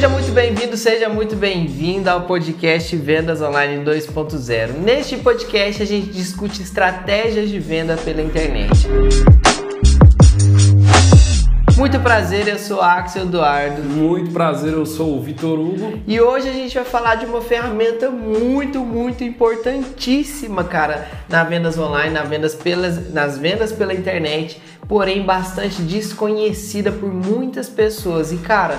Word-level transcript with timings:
Seja 0.00 0.08
muito 0.08 0.32
bem-vindo, 0.32 0.76
seja 0.78 1.08
muito 1.10 1.36
bem-vinda 1.36 2.12
ao 2.12 2.22
podcast 2.22 2.96
Vendas 2.96 3.42
Online 3.42 3.84
2.0. 3.84 4.78
Neste 4.78 5.18
podcast 5.18 5.82
a 5.82 5.84
gente 5.84 6.08
discute 6.08 6.62
estratégias 6.62 7.50
de 7.50 7.58
venda 7.58 7.98
pela 7.98 8.22
internet. 8.22 8.88
Muito 11.76 12.00
prazer, 12.00 12.48
eu 12.48 12.58
sou 12.58 12.80
Axel 12.80 13.24
Eduardo. 13.24 13.82
Muito 13.82 14.30
prazer, 14.30 14.72
eu 14.72 14.86
sou 14.86 15.18
o 15.18 15.22
Vitor 15.22 15.60
Hugo. 15.60 16.00
E 16.06 16.18
hoje 16.18 16.48
a 16.48 16.52
gente 16.54 16.74
vai 16.74 16.84
falar 16.84 17.16
de 17.16 17.26
uma 17.26 17.42
ferramenta 17.42 18.08
muito, 18.08 18.78
muito 18.78 19.22
importantíssima, 19.22 20.64
cara, 20.64 21.06
na 21.28 21.44
vendas 21.44 21.76
online, 21.76 22.14
nas 22.14 22.26
vendas, 22.26 22.54
pelas, 22.54 23.12
nas 23.12 23.36
vendas 23.36 23.70
pela 23.70 23.92
internet, 23.92 24.62
porém 24.88 25.26
bastante 25.26 25.82
desconhecida 25.82 26.90
por 26.90 27.12
muitas 27.12 27.68
pessoas. 27.68 28.32
E, 28.32 28.38
cara, 28.38 28.78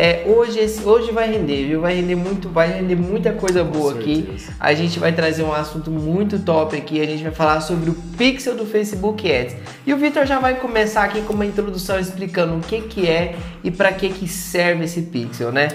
é, 0.00 0.22
hoje, 0.28 0.60
esse, 0.60 0.84
hoje 0.84 1.10
vai 1.10 1.28
render, 1.28 1.66
viu? 1.66 1.80
Vai 1.80 1.96
render 1.96 2.14
muito, 2.14 2.48
vai 2.48 2.70
render 2.70 2.94
muita 2.94 3.32
coisa 3.32 3.64
boa 3.64 3.94
aqui. 3.94 4.32
A 4.60 4.72
gente 4.72 4.96
vai 5.00 5.12
trazer 5.12 5.42
um 5.42 5.52
assunto 5.52 5.90
muito 5.90 6.38
top 6.38 6.76
aqui. 6.76 7.00
A 7.00 7.04
gente 7.04 7.24
vai 7.24 7.32
falar 7.32 7.60
sobre 7.62 7.90
o 7.90 7.94
pixel 8.16 8.54
do 8.54 8.64
Facebook 8.64 9.28
Ads. 9.28 9.56
E 9.84 9.92
o 9.92 9.96
Vitor 9.96 10.24
já 10.24 10.38
vai 10.38 10.54
começar 10.54 11.02
aqui 11.02 11.20
com 11.22 11.32
uma 11.32 11.44
introdução 11.44 11.98
explicando 11.98 12.54
o 12.54 12.60
que, 12.60 12.82
que 12.82 13.08
é 13.08 13.34
e 13.64 13.72
para 13.72 13.90
que, 13.90 14.10
que 14.10 14.28
serve 14.28 14.84
esse 14.84 15.02
pixel, 15.02 15.50
né? 15.50 15.66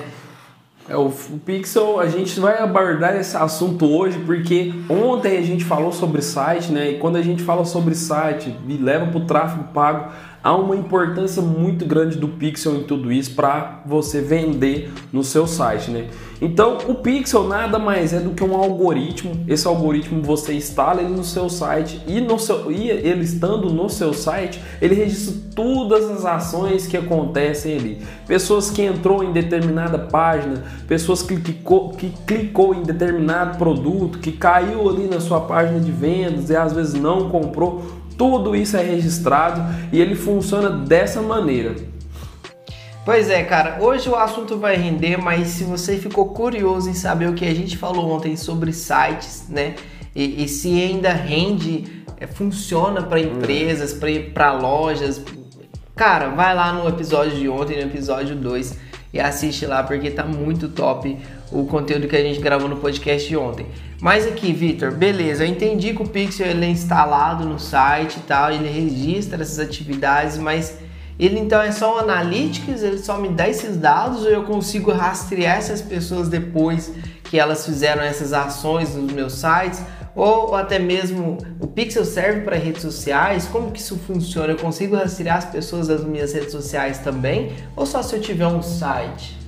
É, 0.87 0.97
o, 0.97 1.07
o 1.07 1.39
Pixel, 1.45 1.99
a 1.99 2.07
gente 2.07 2.37
vai 2.39 2.59
abordar 2.59 3.15
esse 3.15 3.37
assunto 3.37 3.85
hoje 3.85 4.19
porque 4.19 4.73
ontem 4.89 5.37
a 5.37 5.41
gente 5.41 5.63
falou 5.63 5.93
sobre 5.93 6.21
site, 6.21 6.71
né? 6.71 6.91
E 6.91 6.97
quando 6.97 7.15
a 7.15 7.21
gente 7.21 7.41
fala 7.41 7.63
sobre 7.63 7.95
site 7.95 8.53
e 8.67 8.77
leva 8.77 9.07
para 9.07 9.17
o 9.17 9.25
tráfego 9.25 9.63
pago, 9.73 10.11
há 10.43 10.55
uma 10.55 10.75
importância 10.75 11.41
muito 11.41 11.85
grande 11.85 12.17
do 12.17 12.27
Pixel 12.27 12.75
em 12.75 12.83
tudo 12.83 13.11
isso 13.11 13.33
para 13.33 13.81
você 13.85 14.19
vender 14.19 14.91
no 15.11 15.23
seu 15.23 15.47
site, 15.47 15.89
né? 15.89 16.09
Então, 16.41 16.79
o 16.89 16.95
Pixel 16.95 17.47
nada 17.47 17.79
mais 17.79 18.11
é 18.11 18.19
do 18.19 18.31
que 18.31 18.43
um 18.43 18.53
algoritmo. 18.53 19.45
Esse 19.47 19.65
algoritmo 19.65 20.21
você 20.21 20.53
instala 20.53 21.01
ele 21.01 21.13
no 21.13 21.23
seu 21.23 21.47
site 21.47 22.01
e, 22.05 22.19
no 22.19 22.37
seu, 22.37 22.69
e 22.69 22.89
ele 22.89 23.23
estando 23.23 23.69
no 23.69 23.89
seu 23.89 24.13
site, 24.13 24.61
ele 24.81 24.93
registra 24.93 25.41
todas 25.55 26.11
as 26.11 26.25
ações 26.25 26.85
que 26.85 26.97
acontecem 26.97 27.77
ali. 27.77 28.01
Pessoas 28.27 28.69
que 28.69 28.81
entrou 28.81 29.23
em 29.23 29.31
determinada 29.31 29.97
página, 29.97 30.63
pessoas 30.85 31.21
que 31.21 31.37
clicou, 31.37 31.91
que 31.91 32.09
clicou 32.27 32.75
em 32.75 32.83
determinado 32.83 33.57
produto, 33.57 34.19
que 34.19 34.33
caiu 34.33 34.89
ali 34.89 35.07
na 35.07 35.21
sua 35.21 35.39
página 35.39 35.79
de 35.79 35.91
vendas 35.91 36.49
e 36.49 36.55
às 36.57 36.73
vezes 36.73 36.95
não 36.95 37.29
comprou 37.29 38.02
tudo 38.17 38.55
isso 38.55 38.77
é 38.77 38.83
registrado 38.83 39.61
e 39.91 39.99
ele 39.99 40.15
funciona 40.15 40.69
dessa 40.69 41.21
maneira. 41.21 41.75
Pois 43.05 43.29
é, 43.29 43.43
cara, 43.43 43.79
hoje 43.81 44.07
o 44.09 44.15
assunto 44.15 44.57
vai 44.57 44.77
render, 44.77 45.17
mas 45.17 45.49
se 45.49 45.65
você 45.65 45.97
ficou 45.97 46.29
curioso 46.29 46.89
em 46.89 46.93
saber 46.93 47.27
o 47.27 47.33
que 47.33 47.45
a 47.45 47.53
gente 47.53 47.77
falou 47.77 48.09
ontem 48.09 48.37
sobre 48.37 48.71
sites, 48.71 49.45
né? 49.49 49.75
E, 50.15 50.43
e 50.43 50.47
se 50.47 50.69
ainda 50.81 51.11
rende, 51.11 52.03
é, 52.17 52.25
funciona 52.25 53.01
para 53.01 53.19
empresas, 53.19 53.93
para 54.33 54.53
lojas, 54.53 55.21
cara, 55.95 56.29
vai 56.29 56.55
lá 56.55 56.71
no 56.71 56.87
episódio 56.87 57.37
de 57.37 57.49
ontem, 57.49 57.75
no 57.75 57.83
episódio 57.83 58.35
2 58.37 58.77
e 59.13 59.19
assiste 59.19 59.65
lá 59.65 59.83
porque 59.83 60.09
tá 60.09 60.23
muito 60.23 60.69
top 60.69 61.17
o 61.53 61.65
conteúdo 61.65 62.07
que 62.07 62.15
a 62.15 62.21
gente 62.21 62.39
gravou 62.39 62.67
no 62.67 62.77
podcast 62.77 63.27
de 63.29 63.37
ontem. 63.37 63.67
Mas 64.01 64.27
aqui, 64.27 64.51
Vitor, 64.51 64.91
beleza, 64.91 65.45
eu 65.45 65.49
entendi 65.49 65.93
que 65.93 66.01
o 66.01 66.07
Pixel 66.07 66.47
ele 66.47 66.65
é 66.65 66.69
instalado 66.69 67.45
no 67.45 67.59
site 67.59 68.17
e 68.17 68.21
tal, 68.21 68.51
ele 68.51 68.67
registra 68.67 69.41
essas 69.41 69.59
atividades, 69.59 70.37
mas 70.37 70.77
ele 71.17 71.39
então 71.39 71.61
é 71.61 71.71
só 71.71 71.95
um 71.95 71.99
analytics, 71.99 72.81
ele 72.81 72.97
só 72.97 73.17
me 73.17 73.29
dá 73.29 73.47
esses 73.47 73.77
dados 73.77 74.23
ou 74.23 74.29
eu 74.29 74.43
consigo 74.43 74.91
rastrear 74.91 75.57
essas 75.57 75.81
pessoas 75.81 76.27
depois 76.27 76.91
que 77.23 77.39
elas 77.39 77.65
fizeram 77.65 78.01
essas 78.01 78.33
ações 78.33 78.95
nos 78.95 79.13
meus 79.13 79.33
sites? 79.33 79.81
Ou 80.15 80.55
até 80.55 80.77
mesmo 80.77 81.37
o 81.59 81.67
Pixel 81.67 82.05
serve 82.05 82.41
para 82.41 82.55
redes 82.55 82.81
sociais? 82.81 83.47
Como 83.47 83.71
que 83.71 83.79
isso 83.79 83.97
funciona? 83.97 84.53
Eu 84.53 84.57
consigo 84.57 84.95
rastrear 84.95 85.37
as 85.37 85.45
pessoas 85.45 85.87
das 85.87 86.03
minhas 86.03 86.33
redes 86.33 86.51
sociais 86.51 86.99
também? 86.99 87.53
Ou 87.75 87.85
só 87.85 88.03
se 88.03 88.15
eu 88.15 88.21
tiver 88.21 88.47
um 88.47 88.61
site? 88.61 89.42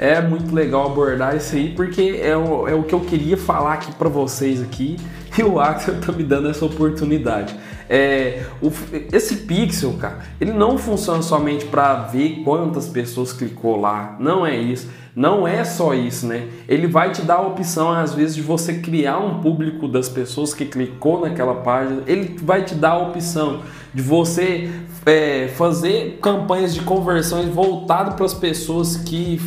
É 0.00 0.18
muito 0.18 0.54
legal 0.54 0.86
abordar 0.86 1.36
isso 1.36 1.54
aí, 1.54 1.74
porque 1.76 2.18
é 2.22 2.34
o, 2.34 2.66
é 2.66 2.74
o 2.74 2.82
que 2.82 2.94
eu 2.94 3.00
queria 3.00 3.36
falar 3.36 3.74
aqui 3.74 3.92
para 3.92 4.08
vocês 4.08 4.62
aqui 4.62 4.96
e 5.36 5.42
o 5.42 5.60
Axel 5.60 6.00
tá 6.00 6.10
me 6.10 6.24
dando 6.24 6.48
essa 6.48 6.64
oportunidade. 6.64 7.54
É, 7.86 8.44
o, 8.62 8.72
esse 9.12 9.36
pixel, 9.36 9.92
cara, 10.00 10.20
ele 10.40 10.54
não 10.54 10.78
funciona 10.78 11.20
somente 11.20 11.66
para 11.66 11.96
ver 12.04 12.40
quantas 12.42 12.88
pessoas 12.88 13.34
clicou 13.34 13.78
lá, 13.78 14.16
não 14.18 14.46
é 14.46 14.56
isso. 14.56 14.88
Não 15.14 15.46
é 15.46 15.64
só 15.64 15.92
isso, 15.92 16.26
né? 16.26 16.48
Ele 16.68 16.86
vai 16.86 17.10
te 17.10 17.20
dar 17.20 17.34
a 17.34 17.42
opção, 17.42 17.90
às 17.92 18.14
vezes, 18.14 18.36
de 18.36 18.42
você 18.42 18.74
criar 18.74 19.18
um 19.18 19.40
público 19.40 19.88
das 19.88 20.08
pessoas 20.08 20.54
que 20.54 20.64
clicou 20.64 21.20
naquela 21.20 21.56
página. 21.56 22.02
Ele 22.06 22.36
vai 22.40 22.64
te 22.64 22.76
dar 22.76 22.92
a 22.92 22.98
opção 23.08 23.60
de 23.92 24.00
você 24.00 24.70
é, 25.04 25.48
fazer 25.56 26.20
campanhas 26.22 26.72
de 26.72 26.80
conversões 26.82 27.48
voltado 27.48 28.14
para 28.14 28.24
as 28.24 28.32
pessoas 28.32 28.96
que 28.96 29.40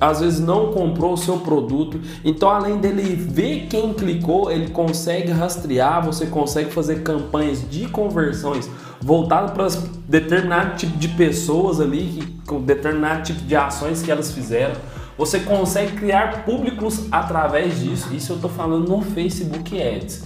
às 0.00 0.20
vezes 0.20 0.40
não 0.40 0.72
comprou 0.72 1.14
o 1.14 1.16
seu 1.16 1.38
produto. 1.38 2.00
Então, 2.24 2.48
além 2.48 2.78
dele 2.78 3.16
ver 3.16 3.66
quem 3.68 3.92
clicou, 3.92 4.50
ele 4.50 4.70
consegue 4.70 5.30
rastrear, 5.32 6.04
você 6.04 6.26
consegue 6.26 6.70
fazer 6.70 7.02
campanhas 7.02 7.68
de 7.68 7.88
conversões 7.88 8.68
voltadas 9.00 9.50
para 9.50 9.68
determinado 10.08 10.76
tipo 10.76 10.96
de 10.96 11.08
pessoas 11.08 11.80
ali, 11.80 12.22
com 12.46 12.60
determinado 12.60 13.24
tipo 13.24 13.40
de 13.40 13.56
ações 13.56 14.02
que 14.02 14.10
elas 14.10 14.32
fizeram. 14.32 14.74
Você 15.18 15.40
consegue 15.40 15.92
criar 15.92 16.44
públicos 16.44 17.06
através 17.10 17.80
disso. 17.80 18.14
Isso 18.14 18.32
eu 18.32 18.36
estou 18.36 18.50
falando 18.50 18.88
no 18.88 19.02
Facebook 19.02 19.80
Ads. 19.80 20.24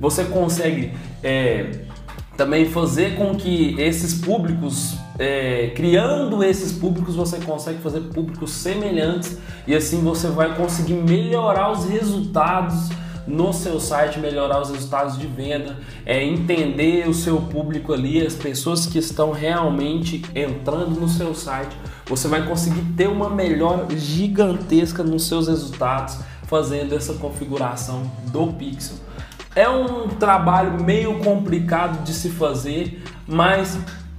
Você 0.00 0.24
consegue 0.24 0.94
é, 1.22 1.82
também 2.36 2.68
fazer 2.68 3.16
com 3.16 3.34
que 3.34 3.80
esses 3.80 4.14
públicos, 4.14 4.96
é, 5.22 5.70
criando 5.76 6.42
esses 6.42 6.72
públicos, 6.72 7.14
você 7.14 7.38
consegue 7.38 7.78
fazer 7.78 8.00
públicos 8.00 8.50
semelhantes 8.50 9.38
e 9.68 9.74
assim 9.74 10.02
você 10.02 10.26
vai 10.26 10.56
conseguir 10.56 10.94
melhorar 10.94 11.70
os 11.70 11.84
resultados 11.88 12.88
no 13.24 13.52
seu 13.52 13.78
site, 13.78 14.18
melhorar 14.18 14.60
os 14.60 14.70
resultados 14.70 15.16
de 15.16 15.28
venda, 15.28 15.78
é, 16.04 16.24
entender 16.24 17.08
o 17.08 17.14
seu 17.14 17.40
público 17.40 17.92
ali, 17.92 18.20
as 18.26 18.34
pessoas 18.34 18.84
que 18.84 18.98
estão 18.98 19.30
realmente 19.30 20.24
entrando 20.34 21.00
no 21.00 21.08
seu 21.08 21.32
site. 21.36 21.76
Você 22.06 22.26
vai 22.26 22.44
conseguir 22.44 22.82
ter 22.96 23.08
uma 23.08 23.30
melhora 23.30 23.86
gigantesca 23.96 25.04
nos 25.04 25.28
seus 25.28 25.46
resultados 25.46 26.18
fazendo 26.48 26.96
essa 26.96 27.14
configuração 27.14 28.10
do 28.32 28.48
pixel. 28.48 28.96
É 29.54 29.68
um 29.68 30.08
trabalho 30.08 30.82
meio 30.82 31.20
complicado 31.20 32.02
de 32.02 32.12
se 32.12 32.28
fazer, 32.28 33.04
mas 33.28 33.78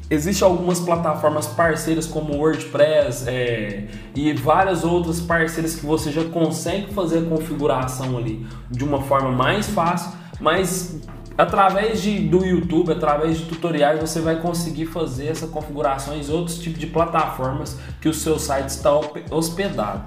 Existem 0.10 0.48
algumas 0.48 0.80
plataformas 0.80 1.48
parceiras 1.48 2.06
como 2.06 2.36
WordPress 2.36 3.28
é, 3.28 3.86
e 4.14 4.34
várias 4.34 4.84
outras 4.84 5.20
parceiras 5.22 5.76
que 5.76 5.86
você 5.86 6.12
já 6.12 6.24
consegue 6.26 6.94
fazer 6.94 7.20
a 7.20 7.22
configuração 7.24 8.18
ali 8.18 8.46
de 8.70 8.84
uma 8.84 9.02
forma 9.02 9.32
mais 9.32 9.68
fácil, 9.68 10.12
mas 10.40 11.02
através 11.38 12.02
de, 12.02 12.20
do 12.20 12.46
YouTube, 12.46 12.92
através 12.92 13.38
de 13.38 13.46
tutoriais, 13.46 14.00
você 14.00 14.20
vai 14.20 14.40
conseguir 14.40 14.86
fazer 14.88 15.28
essa 15.28 15.48
configuração 15.48 16.16
em 16.16 16.30
outros 16.30 16.60
tipos 16.60 16.80
de 16.80 16.88
plataformas 16.88 17.78
que 18.02 18.10
o 18.10 18.14
seu 18.14 18.38
site 18.38 18.70
está 18.70 18.92
hospedado. 19.32 20.04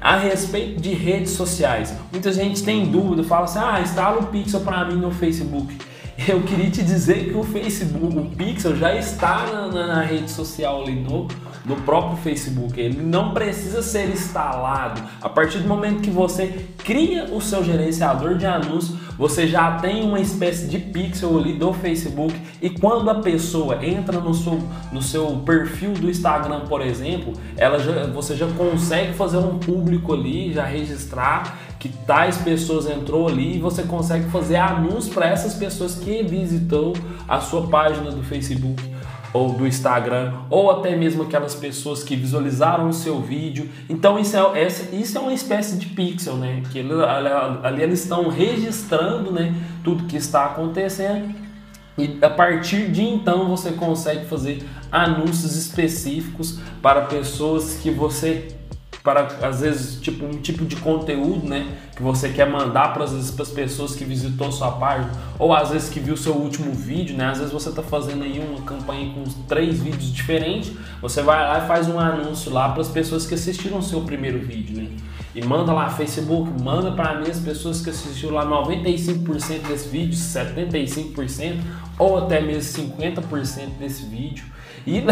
A 0.00 0.16
respeito 0.16 0.80
de 0.80 0.90
redes 0.94 1.32
sociais, 1.32 1.92
muita 2.12 2.30
gente 2.32 2.62
tem 2.62 2.86
dúvida, 2.86 3.24
fala 3.24 3.46
assim: 3.46 3.58
ah, 3.58 3.80
instala 3.80 4.20
o 4.20 4.26
Pixel 4.26 4.60
para 4.60 4.84
mim 4.84 4.94
no 4.94 5.10
Facebook. 5.10 5.76
Eu 6.26 6.42
queria 6.42 6.68
te 6.68 6.82
dizer 6.82 7.30
que 7.30 7.36
o 7.36 7.44
Facebook, 7.44 8.18
o 8.18 8.24
Pixel 8.24 8.76
já 8.76 8.94
está 8.94 9.46
na, 9.46 9.68
na, 9.68 9.86
na 9.86 10.02
rede 10.02 10.30
social 10.30 10.82
ali 10.82 10.96
no, 10.96 11.28
no 11.64 11.76
próprio 11.82 12.16
Facebook. 12.16 12.78
Ele 12.78 13.00
não 13.00 13.32
precisa 13.32 13.82
ser 13.82 14.08
instalado. 14.08 15.00
A 15.22 15.28
partir 15.28 15.58
do 15.58 15.68
momento 15.68 16.02
que 16.02 16.10
você 16.10 16.66
cria 16.78 17.26
o 17.26 17.40
seu 17.40 17.62
gerenciador 17.62 18.36
de 18.36 18.46
anúncios, 18.46 18.98
você 19.16 19.46
já 19.46 19.78
tem 19.78 20.04
uma 20.04 20.20
espécie 20.20 20.66
de 20.66 20.78
pixel 20.78 21.38
ali 21.38 21.52
do 21.52 21.72
Facebook 21.72 22.34
e 22.62 22.70
quando 22.70 23.10
a 23.10 23.16
pessoa 23.16 23.84
entra 23.84 24.20
no 24.20 24.32
seu, 24.32 24.60
no 24.92 25.02
seu 25.02 25.26
perfil 25.44 25.92
do 25.92 26.08
Instagram, 26.08 26.60
por 26.66 26.80
exemplo, 26.80 27.32
ela 27.56 27.78
já, 27.78 28.06
você 28.06 28.36
já 28.36 28.46
consegue 28.46 29.12
fazer 29.14 29.38
um 29.38 29.58
público 29.58 30.14
ali, 30.14 30.52
já 30.52 30.64
registrar 30.64 31.58
que 31.78 31.88
tais 31.88 32.38
pessoas 32.38 32.88
entrou 32.88 33.28
ali 33.28 33.56
e 33.56 33.58
você 33.60 33.82
consegue 33.82 34.28
fazer 34.30 34.56
anúncios 34.56 35.08
para 35.08 35.26
essas 35.26 35.54
pessoas 35.54 35.94
que 35.94 36.22
visitou 36.22 36.94
a 37.26 37.40
sua 37.40 37.68
página 37.68 38.10
do 38.10 38.22
Facebook 38.22 38.82
ou 39.32 39.52
do 39.52 39.66
Instagram, 39.66 40.32
ou 40.48 40.70
até 40.70 40.96
mesmo 40.96 41.22
aquelas 41.22 41.54
pessoas 41.54 42.02
que 42.02 42.16
visualizaram 42.16 42.88
o 42.88 42.92
seu 42.92 43.20
vídeo. 43.20 43.68
Então 43.88 44.18
isso 44.18 44.36
é, 44.36 44.66
isso 44.92 45.18
é 45.18 45.20
uma 45.20 45.32
espécie 45.32 45.76
de 45.76 45.86
pixel, 45.86 46.36
né? 46.36 46.62
Que 46.72 46.80
ali, 46.80 47.82
eles 47.82 48.02
estão 48.02 48.28
registrando 48.28 49.30
né, 49.30 49.54
tudo 49.84 50.04
que 50.04 50.16
está 50.16 50.46
acontecendo. 50.46 51.34
E 51.98 52.16
a 52.22 52.30
partir 52.30 52.90
de 52.90 53.02
então 53.02 53.48
você 53.48 53.72
consegue 53.72 54.24
fazer 54.26 54.64
anúncios 54.90 55.56
específicos 55.56 56.58
para 56.80 57.02
pessoas 57.02 57.74
que 57.74 57.90
você 57.90 58.57
para 59.08 59.48
às 59.48 59.62
vezes 59.62 59.98
tipo 60.02 60.26
um 60.26 60.32
tipo 60.32 60.66
de 60.66 60.76
conteúdo, 60.76 61.48
né, 61.48 61.66
que 61.96 62.02
você 62.02 62.28
quer 62.28 62.46
mandar 62.48 62.92
para 62.92 63.04
as 63.04 63.50
pessoas 63.54 63.94
que 63.94 64.04
visitou 64.04 64.52
sua 64.52 64.72
página 64.72 65.10
ou 65.38 65.54
às 65.54 65.70
vezes 65.70 65.88
que 65.88 65.98
viu 65.98 66.14
seu 66.14 66.34
último 66.34 66.72
vídeo, 66.72 67.16
né? 67.16 67.26
Às 67.26 67.38
vezes 67.38 67.52
você 67.52 67.70
está 67.70 67.82
fazendo 67.82 68.24
aí 68.24 68.38
uma 68.38 68.60
campanha 68.62 69.14
com 69.14 69.24
três 69.46 69.80
vídeos 69.80 70.12
diferentes, 70.12 70.72
você 71.00 71.22
vai 71.22 71.40
lá 71.40 71.64
e 71.64 71.66
faz 71.66 71.88
um 71.88 71.98
anúncio 71.98 72.52
lá 72.52 72.68
para 72.68 72.82
as 72.82 72.88
pessoas 72.88 73.26
que 73.26 73.34
assistiram 73.34 73.78
o 73.78 73.82
seu 73.82 74.02
primeiro 74.02 74.38
vídeo, 74.40 74.76
né? 74.76 74.88
E 75.34 75.44
manda 75.44 75.72
lá 75.72 75.90
Facebook, 75.90 76.50
manda 76.62 76.92
para 76.92 77.20
mim 77.20 77.30
as 77.30 77.38
pessoas 77.38 77.80
que 77.80 77.90
assistiram 77.90 78.34
lá 78.34 78.46
95% 78.46 79.66
desse 79.68 79.88
vídeo, 79.88 80.14
75% 80.14 81.60
ou 81.98 82.18
até 82.18 82.40
mesmo 82.40 82.84
50% 82.92 83.78
desse 83.78 84.04
vídeo. 84.04 84.44
E 84.86 85.04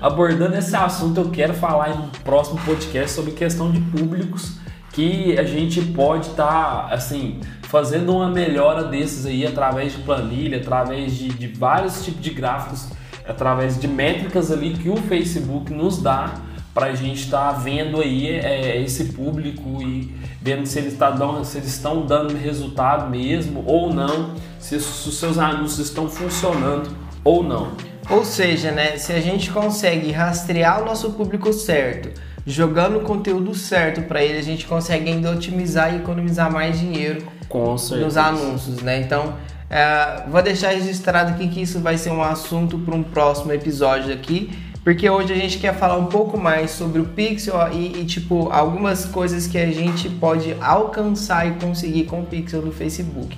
abordando 0.00 0.56
esse 0.56 0.74
assunto, 0.76 1.20
eu 1.20 1.30
quero 1.30 1.54
falar 1.54 1.90
em 1.90 1.98
um 1.98 2.08
próximo 2.22 2.60
podcast 2.64 3.10
sobre 3.10 3.32
questão 3.32 3.70
de 3.70 3.80
públicos 3.80 4.58
que 4.92 5.36
a 5.36 5.42
gente 5.42 5.80
pode 5.80 6.28
estar 6.28 6.86
tá, 6.88 6.94
assim 6.94 7.40
fazendo 7.74 8.14
uma 8.14 8.30
melhora 8.30 8.84
desses 8.84 9.26
aí 9.26 9.44
através 9.44 9.92
de 9.92 9.98
planilha, 10.02 10.58
através 10.58 11.16
de, 11.16 11.28
de 11.30 11.48
vários 11.48 12.04
tipos 12.04 12.22
de 12.22 12.30
gráficos, 12.30 12.86
através 13.26 13.80
de 13.80 13.88
métricas 13.88 14.52
ali 14.52 14.74
que 14.74 14.88
o 14.88 14.96
Facebook 14.96 15.74
nos 15.74 16.00
dá 16.00 16.34
para 16.74 16.86
a 16.86 16.94
gente 16.94 17.22
estar 17.22 17.52
tá 17.52 17.58
vendo 17.58 18.00
aí 18.00 18.28
é, 18.28 18.82
esse 18.82 19.04
público 19.12 19.80
e 19.80 20.12
vendo 20.42 20.66
se 20.66 20.78
eles, 20.80 20.98
tá 20.98 21.10
dando, 21.10 21.44
se 21.44 21.56
eles 21.56 21.70
estão 21.70 22.04
dando 22.04 22.36
resultado 22.36 23.08
mesmo 23.08 23.62
ou 23.64 23.94
não, 23.94 24.34
se, 24.58 24.78
se 24.80 25.08
os 25.08 25.18
seus 25.18 25.38
anúncios 25.38 25.86
estão 25.86 26.08
funcionando 26.08 26.90
ou 27.22 27.42
não. 27.42 27.72
Ou 28.10 28.24
seja, 28.24 28.70
né, 28.70 28.98
se 28.98 29.12
a 29.12 29.20
gente 29.20 29.50
consegue 29.50 30.10
rastrear 30.10 30.82
o 30.82 30.84
nosso 30.84 31.12
público 31.12 31.52
certo, 31.52 32.20
jogando 32.46 32.98
o 32.98 33.00
conteúdo 33.00 33.54
certo 33.54 34.02
para 34.02 34.22
ele, 34.22 34.38
a 34.38 34.42
gente 34.42 34.66
consegue 34.66 35.10
ainda 35.10 35.30
otimizar 35.30 35.94
e 35.94 35.98
economizar 35.98 36.52
mais 36.52 36.78
dinheiro 36.78 37.26
nos 37.96 38.16
anúncios, 38.16 38.82
né? 38.82 39.00
Então, 39.00 39.34
é, 39.70 40.24
vou 40.28 40.42
deixar 40.42 40.70
registrado 40.70 41.30
aqui 41.30 41.48
que 41.48 41.62
isso 41.62 41.80
vai 41.80 41.96
ser 41.96 42.10
um 42.10 42.22
assunto 42.22 42.78
para 42.78 42.94
um 42.94 43.02
próximo 43.02 43.52
episódio 43.52 44.12
aqui, 44.12 44.50
porque 44.84 45.08
hoje 45.08 45.32
a 45.32 45.36
gente 45.36 45.58
quer 45.58 45.74
falar 45.74 45.96
um 45.96 46.06
pouco 46.06 46.38
mais 46.38 46.70
sobre 46.70 47.00
o 47.00 47.06
Pixel 47.06 47.56
e, 47.72 48.02
e 48.02 48.04
tipo 48.04 48.50
algumas 48.52 49.06
coisas 49.06 49.46
que 49.46 49.56
a 49.56 49.66
gente 49.66 50.10
pode 50.10 50.54
alcançar 50.60 51.48
e 51.48 51.52
conseguir 51.52 52.04
com 52.04 52.20
o 52.20 52.26
Pixel 52.26 52.60
no 52.60 52.70
Facebook. 52.70 53.36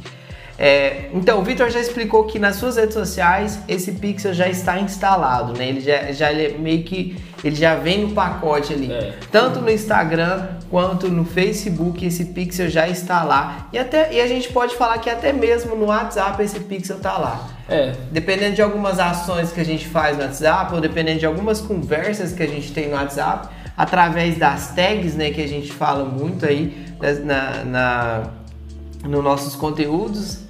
É, 0.59 1.11
então, 1.13 1.41
o 1.41 1.43
Vitor 1.43 1.69
já 1.69 1.79
explicou 1.79 2.25
que 2.25 2.39
nas 2.39 2.57
suas 2.57 2.77
redes 2.77 2.95
sociais 2.95 3.59
esse 3.69 3.93
pixel 3.93 4.33
já 4.33 4.49
está 4.49 4.81
instalado, 4.81 5.53
né? 5.53 5.69
Ele 5.69 5.81
já, 5.81 6.13
já 6.13 6.33
ele 6.33 6.55
é 6.55 6.59
meio 6.59 6.83
que 6.83 7.17
ele 7.45 7.55
já 7.55 7.75
vem 7.75 8.07
no 8.07 8.15
pacote 8.15 8.73
ali. 8.73 8.91
É. 8.91 9.13
Tanto 9.31 9.61
no 9.61 9.71
Instagram 9.71 10.49
quanto 10.71 11.09
no 11.09 11.27
Facebook 11.27 12.05
esse 12.07 12.27
pixel 12.27 12.71
já 12.71 12.89
está 12.89 13.23
lá. 13.23 13.69
E 13.71 13.79
até 13.79 14.15
e 14.15 14.21
a 14.21 14.27
gente 14.27 14.51
pode 14.51 14.75
falar 14.77 14.99
que 14.99 15.11
até 15.11 15.31
mesmo 15.31 15.77
no 15.77 15.87
WhatsApp 15.87 16.43
esse 16.43 16.59
pixel 16.61 16.97
está 16.97 17.19
lá. 17.19 17.56
É. 17.69 17.95
Dependendo 18.13 18.55
de 18.55 18.63
algumas 18.63 18.99
ações 18.99 19.53
que 19.53 19.61
a 19.61 19.65
gente 19.65 19.87
faz 19.89 20.17
no 20.17 20.23
WhatsApp 20.23 20.75
ou 20.75 20.81
dependendo 20.81 21.19
de 21.19 21.27
algumas 21.27 21.61
conversas 21.61 22.33
que 22.33 22.43
a 22.43 22.47
gente 22.47 22.73
tem 22.73 22.89
no 22.89 22.95
WhatsApp, 22.95 23.49
através 23.77 24.39
das 24.39 24.75
tags, 24.75 25.15
né, 25.15 25.31
que 25.31 25.43
a 25.43 25.49
gente 25.49 25.73
fala 25.73 26.05
muito 26.05 26.47
aí 26.47 26.87
na, 27.25 27.65
na 27.65 28.31
nos 29.05 29.23
nossos 29.23 29.55
conteúdos. 29.55 30.41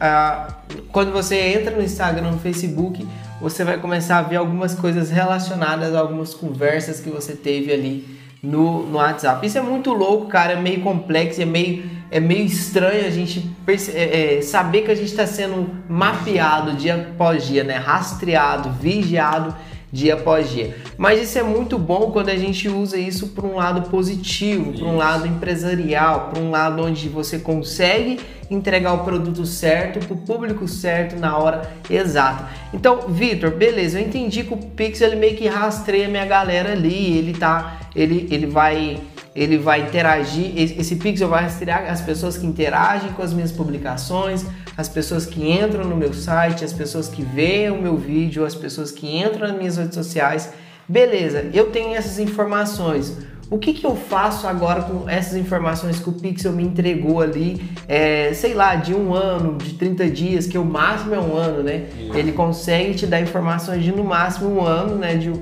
Quando 0.93 1.13
você 1.13 1.37
entra 1.37 1.75
no 1.75 1.83
Instagram, 1.83 2.31
no 2.31 2.39
Facebook, 2.39 3.07
você 3.41 3.65
vai 3.65 3.79
começar 3.79 4.19
a 4.19 4.23
ver 4.23 4.37
algumas 4.37 4.75
coisas 4.75 5.11
relacionadas 5.11 5.95
a 5.95 5.99
algumas 5.99 6.33
conversas 6.33 7.01
que 7.01 7.11
você 7.11 7.35
teve 7.35 7.73
ali 7.73 8.17
no, 8.43 8.87
no 8.87 8.99
WhatsApp. 8.99 9.47
Isso 9.47 9.59
é 9.59 9.63
muito 9.63 9.93
louco, 9.93 10.27
cara, 10.27 10.53
é 10.53 10.61
meio 10.61 10.81
complexo, 10.81 11.41
é 11.41 11.45
meio, 11.45 11.85
é 12.11 12.21
meio 12.21 12.45
estranho 12.45 13.07
a 13.07 13.11
gente 13.11 13.51
é, 13.95 14.37
é, 14.37 14.43
saber 14.43 14.83
que 14.83 14.91
a 14.91 14.95
gente 14.95 15.11
está 15.11 15.27
sendo 15.27 15.69
mapeado 15.89 16.75
dia 16.75 16.95
após 17.13 17.47
dia, 17.47 17.65
né? 17.65 17.77
rastreado, 17.77 18.71
vigiado 18.81 19.55
dia 19.97 20.15
após 20.15 20.51
dia. 20.51 20.77
Mas 20.99 21.23
isso 21.23 21.39
é 21.39 21.43
muito 21.43 21.79
bom 21.79 22.11
quando 22.11 22.29
a 22.29 22.37
gente 22.37 22.69
usa 22.69 22.99
isso 22.99 23.29
para 23.29 23.47
um 23.47 23.57
lado 23.57 23.89
positivo, 23.89 24.73
para 24.73 24.87
um 24.87 24.97
lado 24.97 25.27
empresarial, 25.27 26.31
para 26.31 26.43
um 26.43 26.51
lado 26.51 26.83
onde 26.83 27.09
você 27.09 27.39
consegue 27.39 28.21
entregar 28.51 28.93
o 28.93 28.99
produto 28.99 29.45
certo 29.45 29.99
para 30.07 30.15
o 30.15 30.19
público 30.19 30.69
certo 30.69 31.19
na 31.19 31.37
hora 31.37 31.71
exata. 31.91 32.49
Então, 32.73 33.09
Vitor, 33.09 33.51
beleza, 33.51 33.99
eu 33.99 34.07
entendi 34.07 34.45
que 34.45 34.55
o 34.55 34.57
Pixel 34.57 35.09
ele 35.09 35.17
meio 35.17 35.37
que 35.37 35.49
rastreia 35.49 36.07
minha 36.09 36.27
galera 36.27 36.73
ali, 36.73 37.17
ele 37.19 37.35
tá, 37.35 37.81
ele, 37.95 38.29
ele 38.31 38.47
vai 38.47 39.01
ele 39.35 39.59
vai 39.59 39.83
interagir, 39.83 40.51
esse 40.57 40.97
pixel 40.97 41.29
vai 41.29 41.43
rastrear 41.43 41.91
as 41.91 42.01
pessoas 42.01 42.39
que 42.39 42.47
interagem 42.47 43.13
com 43.13 43.23
as 43.23 43.35
minhas 43.35 43.53
publicações, 43.53 44.47
as 44.77 44.89
pessoas 44.89 45.25
que 45.25 45.51
entram 45.51 45.85
no 45.85 45.97
meu 45.97 46.13
site, 46.13 46.65
as 46.65 46.73
pessoas 46.73 47.09
que 47.09 47.23
veem 47.23 47.71
o 47.71 47.81
meu 47.81 47.97
vídeo, 47.97 48.45
as 48.45 48.55
pessoas 48.55 48.91
que 48.91 49.19
entram 49.19 49.49
nas 49.49 49.57
minhas 49.57 49.77
redes 49.77 49.95
sociais. 49.95 50.53
Beleza, 50.89 51.47
eu 51.53 51.71
tenho 51.71 51.95
essas 51.95 52.19
informações. 52.19 53.17
O 53.49 53.59
que, 53.59 53.73
que 53.73 53.87
eu 53.87 53.95
faço 53.95 54.47
agora 54.47 54.83
com 54.83 55.09
essas 55.09 55.37
informações 55.37 56.01
que 56.01 56.09
o 56.09 56.13
Pixel 56.13 56.53
me 56.53 56.65
entregou 56.65 57.21
ali, 57.21 57.63
é, 57.87 58.33
sei 58.35 58.55
lá, 58.55 58.75
de 58.75 58.93
um 58.93 59.15
ano, 59.15 59.57
de 59.57 59.75
30 59.75 60.11
dias, 60.11 60.47
que 60.47 60.59
o 60.59 60.65
máximo 60.65 61.15
é 61.15 61.21
um 61.21 61.37
ano, 61.37 61.63
né? 61.63 61.87
Ele 62.13 62.33
consegue 62.33 62.95
te 62.95 63.07
dar 63.07 63.21
informações 63.21 63.85
de 63.85 63.93
no 63.93 64.03
máximo 64.03 64.51
um 64.51 64.65
ano, 64.65 64.97
né? 64.97 65.15
De, 65.15 65.33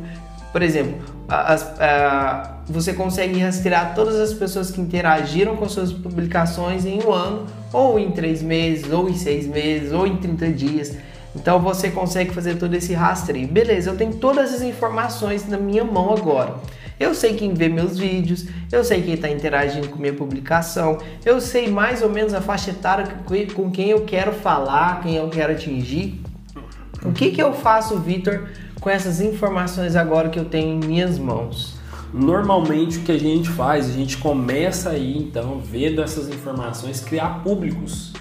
por 0.53 0.61
exemplo, 0.61 0.97
as, 1.27 1.81
a, 1.81 2.59
você 2.67 2.93
consegue 2.93 3.39
rastrear 3.41 3.95
todas 3.95 4.17
as 4.17 4.35
pessoas 4.35 4.71
que 4.71 4.83
interagiram 4.83 5.57
com 5.57 5.67
suas 5.67 5.91
publicações 5.91 6.85
em 6.85 7.03
um 7.03 7.11
ano, 7.11 7.47
ou 7.75 7.99
em 7.99 8.13
três 8.13 8.41
meses, 8.41 8.91
ou 8.91 9.09
em 9.11 9.15
seis 9.15 9.47
meses, 9.47 9.93
ou 9.93 10.07
em 10.07 10.17
30 10.17 10.49
dias. 10.51 10.97
Então 11.35 11.59
você 11.61 11.91
consegue 11.91 12.33
fazer 12.33 12.55
todo 12.55 12.75
esse 12.75 12.95
rastreio. 12.95 13.49
Beleza, 13.49 13.91
eu 13.91 13.97
tenho 13.97 14.15
todas 14.15 14.55
as 14.55 14.63
informações 14.63 15.47
na 15.49 15.59
minha 15.59 15.85
mão 15.85 16.15
agora. 16.15 16.55
Eu 16.99 17.13
sei 17.13 17.35
quem 17.35 17.53
vê 17.53 17.69
meus 17.69 17.99
vídeos, 17.99 18.47
eu 18.71 18.85
sei 18.85 19.03
quem 19.03 19.15
está 19.15 19.29
interagindo 19.29 19.89
com 19.89 19.99
minha 19.99 20.13
publicação, 20.13 20.99
eu 21.25 21.41
sei 21.41 21.69
mais 21.69 22.03
ou 22.03 22.09
menos 22.09 22.33
a 22.33 22.41
faixa 22.41 22.71
etária 22.71 23.05
com 23.53 23.69
quem 23.69 23.91
eu 23.91 24.03
quero 24.03 24.33
falar, 24.33 25.03
quem 25.03 25.17
eu 25.17 25.29
quero 25.29 25.53
atingir. 25.53 26.21
O 27.05 27.13
que, 27.13 27.33
que 27.33 27.43
eu 27.43 27.53
faço, 27.53 27.99
Vitor, 27.99 28.49
com 28.81 28.89
essas 28.89 29.21
informações 29.21 29.97
agora 29.97 30.29
que 30.29 30.39
eu 30.39 30.45
tenho 30.45 30.77
em 30.77 30.87
minhas 30.87 31.19
mãos? 31.19 31.74
Normalmente 32.17 32.99
o 32.99 33.03
que 33.03 33.11
a 33.11 33.19
gente 33.19 33.49
faz, 33.49 33.91
a 33.91 33.93
gente 33.93 34.19
começa 34.19 34.91
aí 34.91 35.19
então, 35.19 35.59
vendo 35.59 36.01
essas 36.01 36.29
informações, 36.29 37.01
criar 37.01 37.43
públicos, 37.43 38.13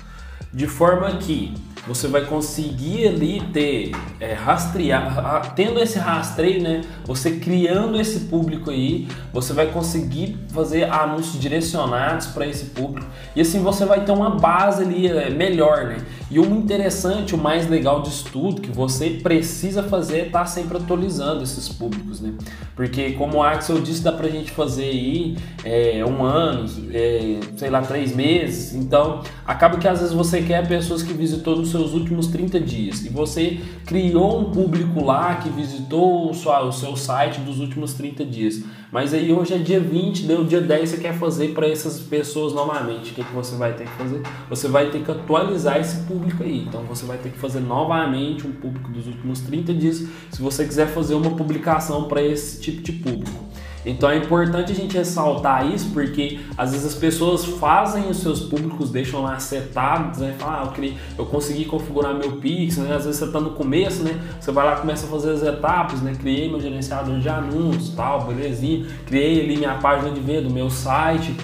de 0.52 0.66
forma 0.66 1.16
que 1.18 1.54
você 1.86 2.08
vai 2.08 2.26
conseguir 2.26 3.08
ali 3.08 3.42
ter, 3.52 3.92
é, 4.20 4.34
rastrear, 4.34 5.54
tendo 5.54 5.80
esse 5.80 6.00
rastreio, 6.00 6.62
né? 6.62 6.82
Você 7.06 7.32
criando 7.32 8.00
esse 8.00 8.22
público 8.22 8.70
aí, 8.70 9.08
você 9.34 9.52
vai 9.52 9.68
conseguir 9.68 10.38
fazer 10.50 10.86
anúncios 10.86 11.40
direcionados 11.40 12.28
para 12.28 12.48
esse 12.48 12.66
público 12.66 13.08
e 13.36 13.42
assim 13.42 13.62
você 13.62 13.86
vai 13.86 14.06
ter 14.06 14.12
uma 14.12 14.30
base 14.30 14.84
ali 14.84 15.08
é, 15.08 15.30
melhor, 15.30 15.86
né? 15.86 15.98
E 16.32 16.40
o 16.40 16.46
interessante, 16.46 17.36
o 17.36 17.38
mais 17.38 17.70
legal 17.70 18.02
disso 18.02 18.26
tudo 18.32 18.62
que 18.62 18.72
você 18.72 19.20
precisa 19.22 19.84
fazer 19.84 20.20
é 20.20 20.26
estar 20.28 20.40
tá 20.40 20.46
sempre 20.46 20.78
atualizando 20.78 21.44
esses 21.44 21.68
públicos, 21.68 22.22
né? 22.22 22.34
Porque 22.76 23.12
como 23.12 23.38
o 23.38 23.44
Axel 23.44 23.82
disse, 23.82 24.02
dá 24.02 24.12
pra 24.12 24.30
gente 24.30 24.52
fazer 24.52 24.86
aí 24.86 25.38
é, 25.64 26.04
um 26.06 26.24
ano, 26.24 26.66
é, 26.92 27.40
sei 27.58 27.70
lá, 27.70 27.82
três 27.82 28.16
meses. 28.16 28.74
Então 28.74 29.22
acaba 29.46 29.78
que 29.78 29.88
às 29.88 30.00
vezes 30.00 30.14
você 30.14 30.42
quer 30.42 30.68
pessoas 30.68 31.04
que 31.04 31.14
visitou 31.14 31.58
nos 31.58 31.73
seus 31.74 31.94
últimos 31.94 32.28
30 32.28 32.60
dias 32.62 33.06
e 33.06 33.10
você 33.10 33.60
criou 33.86 34.40
um 34.40 34.52
público 34.52 35.04
lá 35.04 35.36
que 35.36 35.50
visitou 35.50 36.30
o 36.30 36.34
seu, 36.34 36.52
o 36.52 36.72
seu 36.72 36.96
site 36.96 37.42
dos 37.42 37.60
últimos 37.60 37.94
30 37.94 38.26
dias. 38.26 38.64
Mas 38.92 39.14
aí 39.14 39.34
hoje 39.34 39.56
é 39.56 39.58
dia 39.58 39.80
20, 39.80 40.24
deu 40.24 40.44
dia 40.44 40.62
10 40.62 40.90
você 40.90 40.98
quer 40.98 41.14
fazer 41.16 41.54
para 41.54 41.68
essas 41.68 42.00
pessoas 42.00 42.54
novamente. 42.54 43.12
O 43.12 43.14
que, 43.16 43.24
que 43.24 43.34
você 43.34 43.56
vai 43.56 43.74
ter 43.74 43.86
que 43.86 43.92
fazer? 43.94 44.22
Você 44.50 44.68
vai 44.68 44.92
ter 44.92 45.04
que 45.04 45.12
atualizar 45.12 45.80
esse 45.80 46.06
público 46.06 46.44
aí. 46.44 46.60
Então 46.60 46.84
você 46.84 47.06
vai 47.06 47.18
ter 47.18 47.30
que 47.30 47.40
fazer 47.40 47.60
novamente 47.60 48.46
um 48.46 48.52
público 48.52 48.92
dos 48.92 49.08
últimos 49.08 49.42
30 49.42 49.74
dias 49.74 50.06
se 50.32 50.42
você 50.42 50.64
quiser 50.66 50.88
fazer 50.88 51.16
uma 51.16 51.32
publicação 51.32 52.04
para 52.08 52.22
esse 52.22 52.62
tipo 52.62 52.82
de 52.82 52.92
público. 52.94 53.53
Então 53.86 54.10
é 54.10 54.18
importante 54.18 54.72
a 54.72 54.76
gente 54.76 54.98
ressaltar 54.98 55.70
isso 55.72 55.90
porque 55.92 56.40
às 56.58 56.72
vezes 56.72 56.86
as 56.86 56.96
pessoas 56.96 57.44
fazem 57.46 58.10
os 58.10 58.18
seus 58.18 58.42
públicos, 58.42 58.90
deixam 58.90 59.22
lá 59.22 59.38
setados, 59.40 60.20
né? 60.20 60.36
Fala, 60.40 60.74
ah, 60.76 60.82
eu, 60.82 60.94
eu 61.18 61.26
consegui 61.26 61.66
configurar 61.66 62.14
meu 62.14 62.34
pixel, 62.38 62.84
né? 62.84 62.96
Às 62.96 63.06
vezes 63.06 63.20
você 63.20 63.26
está 63.26 63.40
no 63.40 63.52
começo, 63.52 64.04
né? 64.04 64.20
Você 64.40 64.52
vai 64.52 64.66
lá 64.66 64.76
começa 64.78 65.06
a 65.06 65.10
fazer 65.10 65.32
as 65.32 65.44
etapas, 65.44 66.02
né? 66.02 66.14
Criei 66.18 66.50
meu 66.50 66.62
gerenciador 66.62 67.20
de 67.20 67.28
anúncios, 67.28 67.90
tal, 67.96 68.26
belezinha. 68.26 68.86
Criei 69.06 69.42
ali 69.42 69.58
minha 69.58 69.76
página 69.76 70.12
de 70.12 70.20
venda, 70.20 70.50
meu 70.50 70.70
site. 70.70 71.36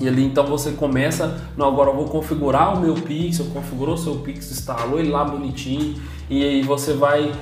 E 0.00 0.08
ali 0.08 0.24
então 0.24 0.44
você 0.44 0.72
começa, 0.72 1.40
não, 1.56 1.68
agora 1.68 1.90
eu 1.90 1.94
vou 1.94 2.06
configurar 2.06 2.76
o 2.76 2.80
meu 2.80 2.94
pixel, 2.94 3.46
configurou 3.52 3.96
seu 3.96 4.16
pixel, 4.16 4.52
instalou 4.52 4.98
ele 4.98 5.08
lá 5.08 5.24
bonitinho, 5.24 5.94
e 6.28 6.42
aí 6.42 6.62
você 6.62 6.92
vai 6.94 7.32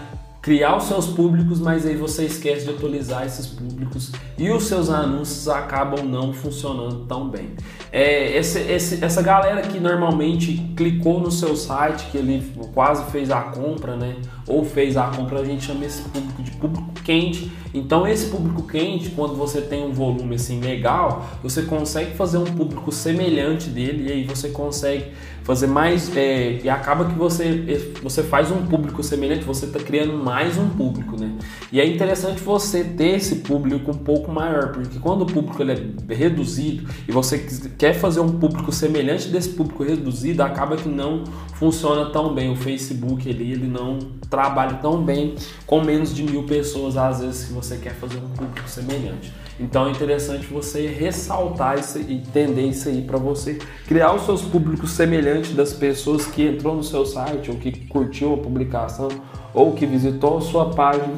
criar 0.43 0.77
os 0.77 0.85
seus 0.85 1.07
públicos, 1.07 1.61
mas 1.61 1.87
aí 1.87 1.95
você 1.95 2.25
esquece 2.25 2.65
de 2.65 2.71
atualizar 2.71 3.25
esses 3.25 3.47
públicos 3.47 4.11
e 4.37 4.51
os 4.51 4.65
seus 4.65 4.91
anúncios 4.91 5.49
acabam 5.49 6.05
não 6.05 6.33
funcionando 6.33 7.07
tão 7.07 7.29
bem. 7.29 7.51
É, 7.93 8.37
esse, 8.37 8.59
esse, 8.59 9.05
essa 9.05 9.23
galera 9.23 9.63
que 9.63 9.79
normalmente 9.79 10.57
clicou 10.77 11.21
no 11.21 11.31
seu 11.31 11.55
site, 11.55 12.07
que 12.11 12.19
ele 12.19 12.43
quase 12.75 13.09
fez 13.13 13.31
a 13.31 13.41
compra, 13.41 13.95
né? 13.95 14.17
Ou 14.49 14.65
fez 14.65 14.97
a 14.97 15.05
compra, 15.05 15.41
a 15.41 15.45
gente 15.45 15.65
chama 15.65 15.85
esse 15.85 16.03
público 16.03 16.43
de 16.43 16.51
público 16.53 16.93
quente. 17.05 17.53
Então 17.73 18.05
esse 18.05 18.27
público 18.27 18.65
quente, 18.65 19.11
quando 19.11 19.37
você 19.37 19.61
tem 19.61 19.85
um 19.85 19.93
volume 19.93 20.35
assim 20.35 20.61
legal, 20.61 21.25
você 21.41 21.63
consegue 21.63 22.17
fazer 22.17 22.39
um 22.39 22.45
público 22.45 22.91
semelhante 22.91 23.71
dele 23.71 24.09
e 24.09 24.13
aí 24.13 24.25
você 24.25 24.49
consegue 24.49 25.13
fazer 25.45 25.67
mais 25.67 26.15
é, 26.17 26.61
e 26.63 26.69
acaba 26.69 27.05
que 27.05 27.19
você 27.19 27.93
você 28.03 28.23
faz 28.23 28.51
um 28.51 28.67
público 28.67 29.03
semelhante, 29.03 29.45
você 29.45 29.67
está 29.67 29.79
criando 29.79 30.13
mais 30.15 30.57
um 30.59 30.69
público, 30.69 31.19
né? 31.19 31.33
E 31.71 31.81
é 31.81 31.87
interessante 31.87 32.41
você 32.41 32.85
ter 32.85 33.17
esse 33.17 33.37
público 33.37 33.91
um 33.91 33.95
pouco 33.99 34.31
maior, 34.31 34.73
porque 34.73 34.99
quando 34.99 35.23
o 35.23 35.27
público 35.27 35.63
ele 35.63 35.95
é 36.09 36.15
reduzido 36.15 36.89
e 37.09 37.13
você 37.13 37.39
quer 37.79 37.95
fazer 37.95 38.21
um 38.21 38.39
público 38.39 38.73
semelhante 38.73 39.29
desse 39.29 39.51
público 39.51 39.83
reduzido, 39.83 40.43
acaba 40.43 40.77
que 40.77 40.89
não 40.89 41.25
funciona 41.55 42.11
tão 42.11 42.35
bem. 42.35 42.53
O 42.53 42.57
Facebook 42.57 43.29
ele, 43.29 43.53
ele 43.53 43.67
não 43.67 43.99
trabalha 44.31 44.75
tão 44.75 45.03
bem 45.03 45.35
com 45.67 45.83
menos 45.83 46.15
de 46.15 46.23
mil 46.23 46.45
pessoas 46.45 46.97
às 46.97 47.21
vezes 47.21 47.47
que 47.47 47.53
você 47.53 47.77
quer 47.77 47.95
fazer 47.95 48.19
um 48.19 48.29
público 48.31 48.69
semelhante. 48.69 49.33
Então 49.63 49.87
é 49.87 49.93
interessante 49.93 50.45
você 50.47 50.89
ressaltar 50.89 51.79
isso 51.79 52.01
e 52.01 52.15
entender 52.15 52.67
isso 52.67 52.89
aí 52.89 53.01
para 53.01 53.17
você 53.17 53.59
criar 53.87 54.13
os 54.13 54.25
seus 54.25 54.43
públicos 54.43 54.91
semelhantes 54.91 55.55
das 55.55 55.73
pessoas 55.73 56.27
que 56.27 56.43
entrou 56.43 56.75
no 56.75 56.83
seu 56.83 57.07
site 57.07 57.49
ou 57.49 57.57
que 57.57 57.71
curtiu 57.87 58.35
a 58.35 58.39
publicação 58.39 59.09
ou 59.55 59.73
que 59.73 59.87
visitou 59.87 60.39
a 60.39 60.41
sua 60.41 60.71
página 60.71 61.15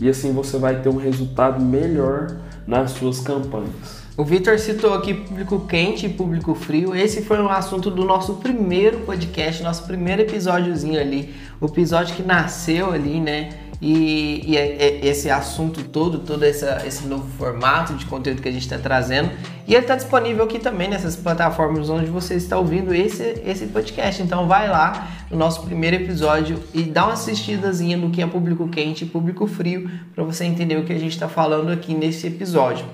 e 0.00 0.08
assim 0.08 0.32
você 0.32 0.58
vai 0.58 0.80
ter 0.80 0.88
um 0.88 0.96
resultado 0.96 1.60
melhor 1.60 2.36
nas 2.64 2.92
suas 2.92 3.18
campanhas. 3.18 4.07
O 4.18 4.24
Vitor 4.24 4.58
citou 4.58 4.94
aqui 4.94 5.14
público 5.14 5.60
quente 5.60 6.06
e 6.06 6.08
público 6.08 6.52
frio. 6.52 6.92
Esse 6.92 7.22
foi 7.22 7.40
um 7.40 7.48
assunto 7.48 7.88
do 7.88 8.04
nosso 8.04 8.34
primeiro 8.34 8.98
podcast, 9.02 9.62
nosso 9.62 9.84
primeiro 9.84 10.22
episódiozinho 10.22 11.00
ali, 11.00 11.32
o 11.60 11.66
episódio 11.66 12.16
que 12.16 12.22
nasceu 12.24 12.90
ali, 12.90 13.20
né? 13.20 13.50
E, 13.80 14.42
e, 14.44 14.56
é, 14.56 14.72
é 14.82 15.06
esse 15.06 15.30
assunto 15.30 15.84
todo, 15.84 16.18
todo 16.18 16.42
essa, 16.42 16.82
esse 16.84 17.06
novo 17.06 17.28
formato 17.38 17.94
de 17.94 18.06
conteúdo 18.06 18.42
que 18.42 18.48
a 18.48 18.50
gente 18.50 18.62
está 18.62 18.76
trazendo. 18.76 19.30
E 19.68 19.72
ele 19.72 19.84
está 19.84 19.94
disponível 19.94 20.42
aqui 20.42 20.58
também 20.58 20.88
nessas 20.88 21.14
plataformas 21.14 21.88
onde 21.88 22.06
você 22.06 22.34
está 22.34 22.58
ouvindo 22.58 22.92
esse, 22.92 23.40
esse 23.46 23.66
podcast. 23.66 24.20
Então 24.20 24.48
vai 24.48 24.68
lá 24.68 25.06
no 25.30 25.36
nosso 25.36 25.62
primeiro 25.62 25.94
episódio 25.94 26.60
e 26.74 26.82
dá 26.82 27.04
uma 27.04 27.12
assistidazinha 27.12 27.96
no 27.96 28.10
que 28.10 28.20
é 28.20 28.26
público 28.26 28.66
quente 28.66 29.04
e 29.04 29.06
público 29.06 29.46
frio 29.46 29.88
para 30.12 30.24
você 30.24 30.44
entender 30.44 30.76
o 30.76 30.82
que 30.82 30.92
a 30.92 30.98
gente 30.98 31.12
está 31.12 31.28
falando 31.28 31.70
aqui 31.70 31.94
nesse 31.94 32.26
episódio. 32.26 32.84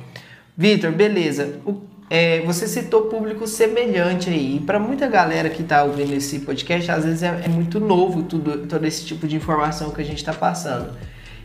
Vitor, 0.57 0.93
beleza. 0.93 1.61
O 1.65 1.95
é, 2.11 2.43
você 2.43 2.69
citou 2.69 3.07
público 3.07 3.47
semelhante 3.47 4.29
aí. 4.29 4.61
Para 4.61 4.79
muita 4.79 5.09
galera 5.09 5.49
que 5.49 5.63
está 5.63 5.83
ouvindo 5.83 6.13
esse 6.13 6.41
podcast, 6.41 6.91
às 6.91 7.05
vezes 7.05 7.23
é, 7.23 7.43
é, 7.45 7.49
muito 7.49 7.81
novo 7.81 8.23
tudo, 8.23 8.67
todo 8.67 8.85
esse 8.85 9.05
tipo 9.05 9.27
de 9.27 9.37
informação 9.37 9.91
que 9.91 10.01
a 10.01 10.05
gente 10.05 10.19
está 10.19 10.33
passando. 10.33 10.93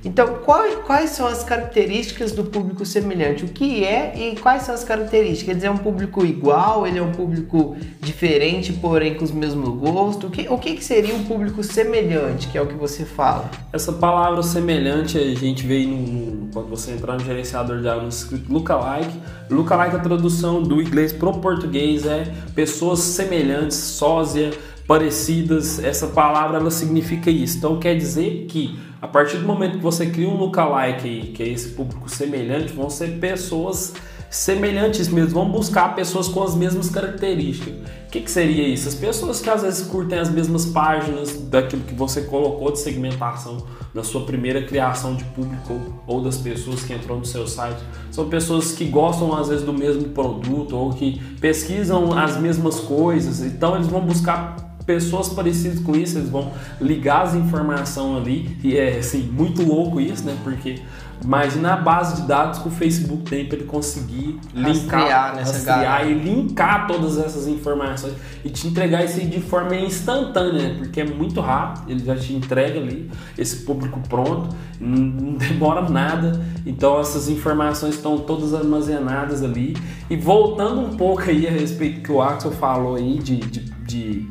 Então, 0.04 0.40
quais, 0.46 1.10
são 1.10 1.28
as 1.28 1.44
características 1.44 2.32
do 2.32 2.46
público 2.46 2.86
semelhante? 2.86 3.44
O 3.44 3.50
que 3.50 3.84
é 3.84 4.14
e 4.16 4.36
quais 4.38 4.64
são 4.64 4.74
as 4.74 4.84
características? 4.84 5.44
Quer 5.44 5.56
dizer, 5.56 5.68
é 5.68 5.72
um 5.72 5.78
público 5.78 6.26
igual? 6.26 6.88
Ele 6.88 7.00
é 7.00 7.02
um 7.02 7.12
público 7.12 7.76
diferente, 8.00 8.72
porém 8.74 9.16
com 9.16 9.26
os 9.26 9.32
mesmos 9.32 9.70
gostos? 9.78 10.30
O 10.30 10.32
que, 10.32 10.48
o 10.48 10.58
que 10.58 10.82
seria 10.84 11.14
um 11.14 11.26
público 11.26 11.62
semelhante, 11.64 12.48
que 12.48 12.58
é 12.58 12.62
o 12.62 12.68
que 12.68 12.76
você 12.76 13.04
fala? 13.04 13.50
Essa 13.74 13.92
palavra 13.92 14.42
semelhante 14.42 15.18
a 15.18 15.36
gente 15.36 15.66
vê 15.66 15.86
no, 15.86 16.48
quando 16.54 16.70
você 16.70 16.92
entrar 16.92 17.14
no 17.14 17.24
gerenciador 17.24 17.82
de 17.82 17.90
anúncios 17.90 18.24
escrito 18.24 18.52
lookalike. 18.52 19.20
Lookalike, 19.50 19.96
a 19.96 20.00
tradução 20.00 20.64
do 20.64 20.82
inglês 20.82 21.12
para 21.12 21.30
o 21.30 21.40
português 21.40 22.06
é 22.06 22.32
pessoas 22.56 23.00
semelhantes, 23.00 23.78
sósia, 23.78 24.52
parecidas. 24.88 25.78
Essa 25.84 26.08
palavra 26.08 26.58
ela 26.58 26.72
significa 26.72 27.30
isso. 27.30 27.58
Então 27.58 27.80
quer 27.80 27.96
dizer 27.96 28.46
que 28.48 28.80
a 29.02 29.08
partir 29.08 29.38
do 29.38 29.46
momento 29.46 29.78
que 29.78 29.84
você 29.84 30.08
cria 30.08 30.28
um 30.28 30.36
lookalike, 30.36 31.32
que 31.34 31.44
é 31.44 31.48
esse 31.48 31.70
público 31.70 32.10
semelhante, 32.10 32.74
vão 32.74 32.90
ser 32.90 33.20
pessoas 33.20 33.94
semelhantes 34.30 35.08
mesmo, 35.08 35.32
vão 35.32 35.50
buscar 35.50 35.96
pessoas 35.96 36.28
com 36.28 36.44
as 36.44 36.54
mesmas 36.54 36.90
características. 36.90 37.74
O 37.74 38.12
que, 38.12 38.22
que, 38.22 38.30
seria 38.30 38.68
isso? 38.68 38.88
As 38.88 38.96
pessoas 38.96 39.40
que 39.40 39.50
às 39.50 39.64
vezes 39.64 39.88
curtem 39.88 40.20
as 40.20 40.30
mesmas 40.30 40.66
páginas 40.66 41.36
daquilo 41.50 41.82
que 41.84 41.96
você 41.96 42.22
colocou 42.22 42.72
de 42.72 42.80
segmentação 42.80 43.66
na 43.94 44.04
sua 44.04 44.26
primeira 44.26 44.64
criação 44.64 45.16
de 45.16 45.24
público 45.24 46.02
ou 46.06 46.22
das 46.22 46.38
pessoas 46.38 46.84
que 46.84 46.94
entrou 46.94 47.18
no 47.18 47.26
seu 47.26 47.48
site. 47.48 47.80
São 48.12 48.30
pessoas 48.30 48.72
que 48.72 48.86
gostam 48.86 49.36
às 49.36 49.48
vezes 49.48 49.66
do 49.66 49.74
mesmo 49.74 50.10
produto 50.10 50.76
ou 50.76 50.94
que 50.94 51.20
pesquisam 51.40 52.18
as 52.18 52.38
mesmas 52.38 52.80
coisas, 52.80 53.42
então 53.42 53.76
eles 53.76 53.88
vão 53.88 54.02
buscar 54.02 54.69
pessoas 54.90 55.30
parecidas 55.30 55.80
com 55.82 55.96
isso, 55.96 56.18
eles 56.18 56.30
vão 56.32 56.52
ligar 56.82 57.22
as 57.22 57.36
informações 57.36 58.18
ali, 58.18 58.58
e 58.64 58.76
é 58.76 58.98
assim, 58.98 59.22
muito 59.22 59.62
louco 59.62 60.02
isso, 60.02 60.24
né? 60.24 60.36
Porque 60.44 60.82
imagina 61.24 61.74
a 61.74 61.78
base 61.78 62.20
de 62.20 62.28
dados 62.28 62.58
que 62.58 62.68
o 62.68 62.72
Facebook 62.72 63.30
tem 63.30 63.46
para 63.46 63.58
ele 63.58 63.68
conseguir 63.68 64.40
linkar, 64.52 65.36
rastrear 65.36 66.10
e 66.10 66.14
linkar 66.16 66.88
todas 66.88 67.20
essas 67.20 67.48
informações 67.48 68.16
e 68.44 68.50
te 68.50 68.68
entregar 68.68 69.06
isso 69.06 69.20
aí 69.20 69.28
de 69.28 69.40
forma 69.40 69.76
instantânea, 69.76 70.70
né? 70.70 70.76
porque 70.80 71.02
é 71.02 71.06
muito 71.06 71.40
rápido, 71.40 71.92
ele 71.92 72.04
já 72.04 72.16
te 72.16 72.34
entrega 72.34 72.80
ali 72.80 73.12
esse 73.38 73.58
público 73.58 74.00
pronto, 74.10 74.56
não 74.80 75.34
demora 75.38 75.88
nada, 75.88 76.44
então 76.66 77.00
essas 77.00 77.30
informações 77.30 77.94
estão 77.94 78.18
todas 78.18 78.56
armazenadas 78.56 79.44
ali. 79.44 79.78
E 80.10 80.16
voltando 80.16 80.82
um 80.82 80.98
pouco 80.98 81.22
aí 81.30 81.48
a 81.48 81.52
respeito 81.52 82.02
que 82.02 82.12
o 82.12 82.20
Axel 82.22 82.52
falou 82.52 82.96
aí 82.96 83.20
de, 83.20 83.38
de, 83.38 83.60
de 83.86 84.30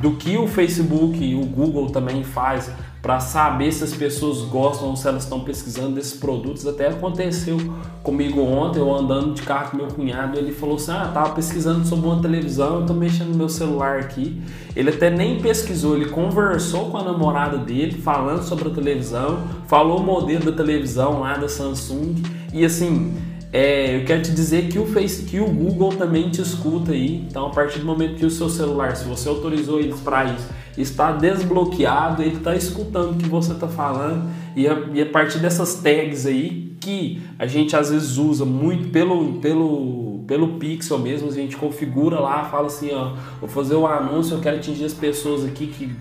do 0.00 0.12
que 0.12 0.36
o 0.36 0.46
Facebook 0.46 1.22
e 1.22 1.34
o 1.34 1.44
Google 1.44 1.90
também 1.90 2.24
faz 2.24 2.70
para 3.02 3.18
saber 3.18 3.72
se 3.72 3.82
as 3.82 3.94
pessoas 3.94 4.42
gostam 4.42 4.88
ou 4.88 4.96
se 4.96 5.08
elas 5.08 5.22
estão 5.22 5.40
pesquisando 5.40 5.94
desses 5.94 6.12
produtos. 6.12 6.66
Até 6.66 6.88
aconteceu 6.88 7.56
comigo 8.02 8.42
ontem, 8.42 8.78
eu 8.78 8.94
andando 8.94 9.32
de 9.32 9.42
carro 9.42 9.70
com 9.70 9.76
meu 9.78 9.86
cunhado, 9.86 10.38
ele 10.38 10.52
falou 10.52 10.76
assim: 10.76 10.92
"Ah, 10.92 11.10
tava 11.12 11.30
pesquisando 11.30 11.86
sobre 11.86 12.06
uma 12.06 12.20
televisão, 12.20 12.80
eu 12.80 12.86
tô 12.86 12.92
mexendo 12.92 13.28
no 13.28 13.36
meu 13.36 13.48
celular 13.48 14.00
aqui". 14.00 14.40
Ele 14.76 14.90
até 14.90 15.08
nem 15.08 15.40
pesquisou, 15.40 15.96
ele 15.96 16.10
conversou 16.10 16.90
com 16.90 16.98
a 16.98 17.02
namorada 17.02 17.56
dele 17.56 17.92
falando 17.92 18.42
sobre 18.42 18.68
a 18.68 18.70
televisão, 18.70 19.38
falou 19.66 20.00
o 20.00 20.02
modelo 20.02 20.44
da 20.44 20.52
televisão 20.52 21.20
lá 21.20 21.36
da 21.36 21.48
Samsung 21.48 22.16
e 22.52 22.64
assim, 22.64 23.14
é, 23.52 23.96
eu 23.96 24.04
quero 24.04 24.22
te 24.22 24.30
dizer 24.30 24.68
que 24.68 24.78
o 24.78 24.86
Face, 24.86 25.24
que 25.24 25.40
o 25.40 25.46
Google 25.46 25.90
também 25.96 26.30
te 26.30 26.40
escuta 26.40 26.92
aí. 26.92 27.24
Então, 27.28 27.46
a 27.46 27.50
partir 27.50 27.80
do 27.80 27.84
momento 27.84 28.16
que 28.16 28.24
o 28.24 28.30
seu 28.30 28.48
celular, 28.48 28.96
se 28.96 29.04
você 29.04 29.28
autorizou 29.28 29.80
eles 29.80 29.98
para 30.00 30.24
isso, 30.26 30.48
está 30.78 31.12
desbloqueado, 31.12 32.22
ele 32.22 32.36
está 32.36 32.54
escutando 32.54 33.12
o 33.12 33.16
que 33.16 33.28
você 33.28 33.52
está 33.52 33.66
falando 33.66 34.30
e 34.54 34.68
a, 34.68 34.78
e 34.94 35.02
a 35.02 35.06
partir 35.06 35.38
dessas 35.38 35.74
tags 35.74 36.26
aí 36.26 36.72
que 36.80 37.20
a 37.38 37.46
gente 37.46 37.76
às 37.76 37.90
vezes 37.90 38.16
usa 38.16 38.44
muito 38.44 38.88
pelo 38.88 39.34
pelo 39.34 40.09
pelo 40.30 40.60
Pixel 40.60 40.96
mesmo, 40.96 41.28
a 41.28 41.32
gente 41.32 41.56
configura 41.56 42.20
lá, 42.20 42.44
fala 42.44 42.68
assim, 42.68 42.94
ó, 42.94 43.14
vou 43.40 43.48
fazer 43.48 43.74
o 43.74 43.80
um 43.80 43.86
anúncio, 43.88 44.36
eu 44.36 44.40
quero 44.40 44.58
atingir 44.58 44.84
as 44.84 44.94
pessoas 44.94 45.44
aqui 45.44 45.66
que 45.66 45.92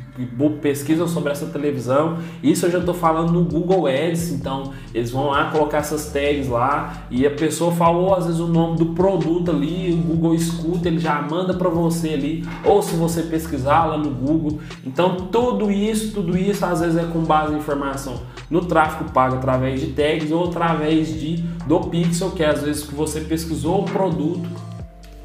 pesquisam 0.62 1.08
sobre 1.08 1.32
essa 1.32 1.48
televisão. 1.48 2.20
Isso 2.44 2.68
eu 2.68 2.72
já 2.72 2.78
estou 2.78 2.94
falando 2.94 3.32
no 3.32 3.44
Google 3.44 3.88
Ads, 3.88 4.30
então 4.34 4.72
eles 4.94 5.10
vão 5.10 5.30
lá 5.30 5.50
colocar 5.50 5.80
essas 5.80 6.12
tags 6.12 6.48
lá 6.48 7.08
e 7.10 7.26
a 7.26 7.32
pessoa 7.32 7.72
falou 7.72 8.14
às 8.14 8.28
vezes 8.28 8.40
o 8.40 8.46
nome 8.46 8.78
do 8.78 8.88
produto 8.94 9.50
ali, 9.50 9.94
o 9.94 9.98
Google 9.98 10.36
escuta, 10.36 10.88
ele 10.88 11.00
já 11.00 11.20
manda 11.24 11.56
para 11.56 11.70
você 11.70 12.10
ali, 12.10 12.46
ou 12.64 12.84
se 12.84 12.96
você 12.96 13.24
pesquisar 13.24 13.86
lá 13.86 13.98
no 13.98 14.12
Google. 14.12 14.60
Então 14.86 15.16
tudo 15.32 15.72
isso, 15.72 16.14
tudo 16.14 16.38
isso 16.38 16.64
às 16.64 16.82
vezes 16.82 16.98
é 16.98 17.06
com 17.06 17.24
base 17.24 17.56
em 17.56 17.58
informação 17.58 18.22
no 18.50 18.66
tráfego 18.66 19.12
pago 19.12 19.36
através 19.36 19.80
de 19.80 19.88
tags 19.88 20.32
ou 20.32 20.46
através 20.46 21.08
de 21.08 21.38
do 21.68 21.82
Pixel, 21.82 22.32
que 22.32 22.44
é 22.44 22.50
às 22.50 22.64
vezes 22.64 22.84
que 22.84 22.96
você 22.96 23.22
pesquisou 23.22 23.82
um 23.82 23.86
produto 23.86 24.19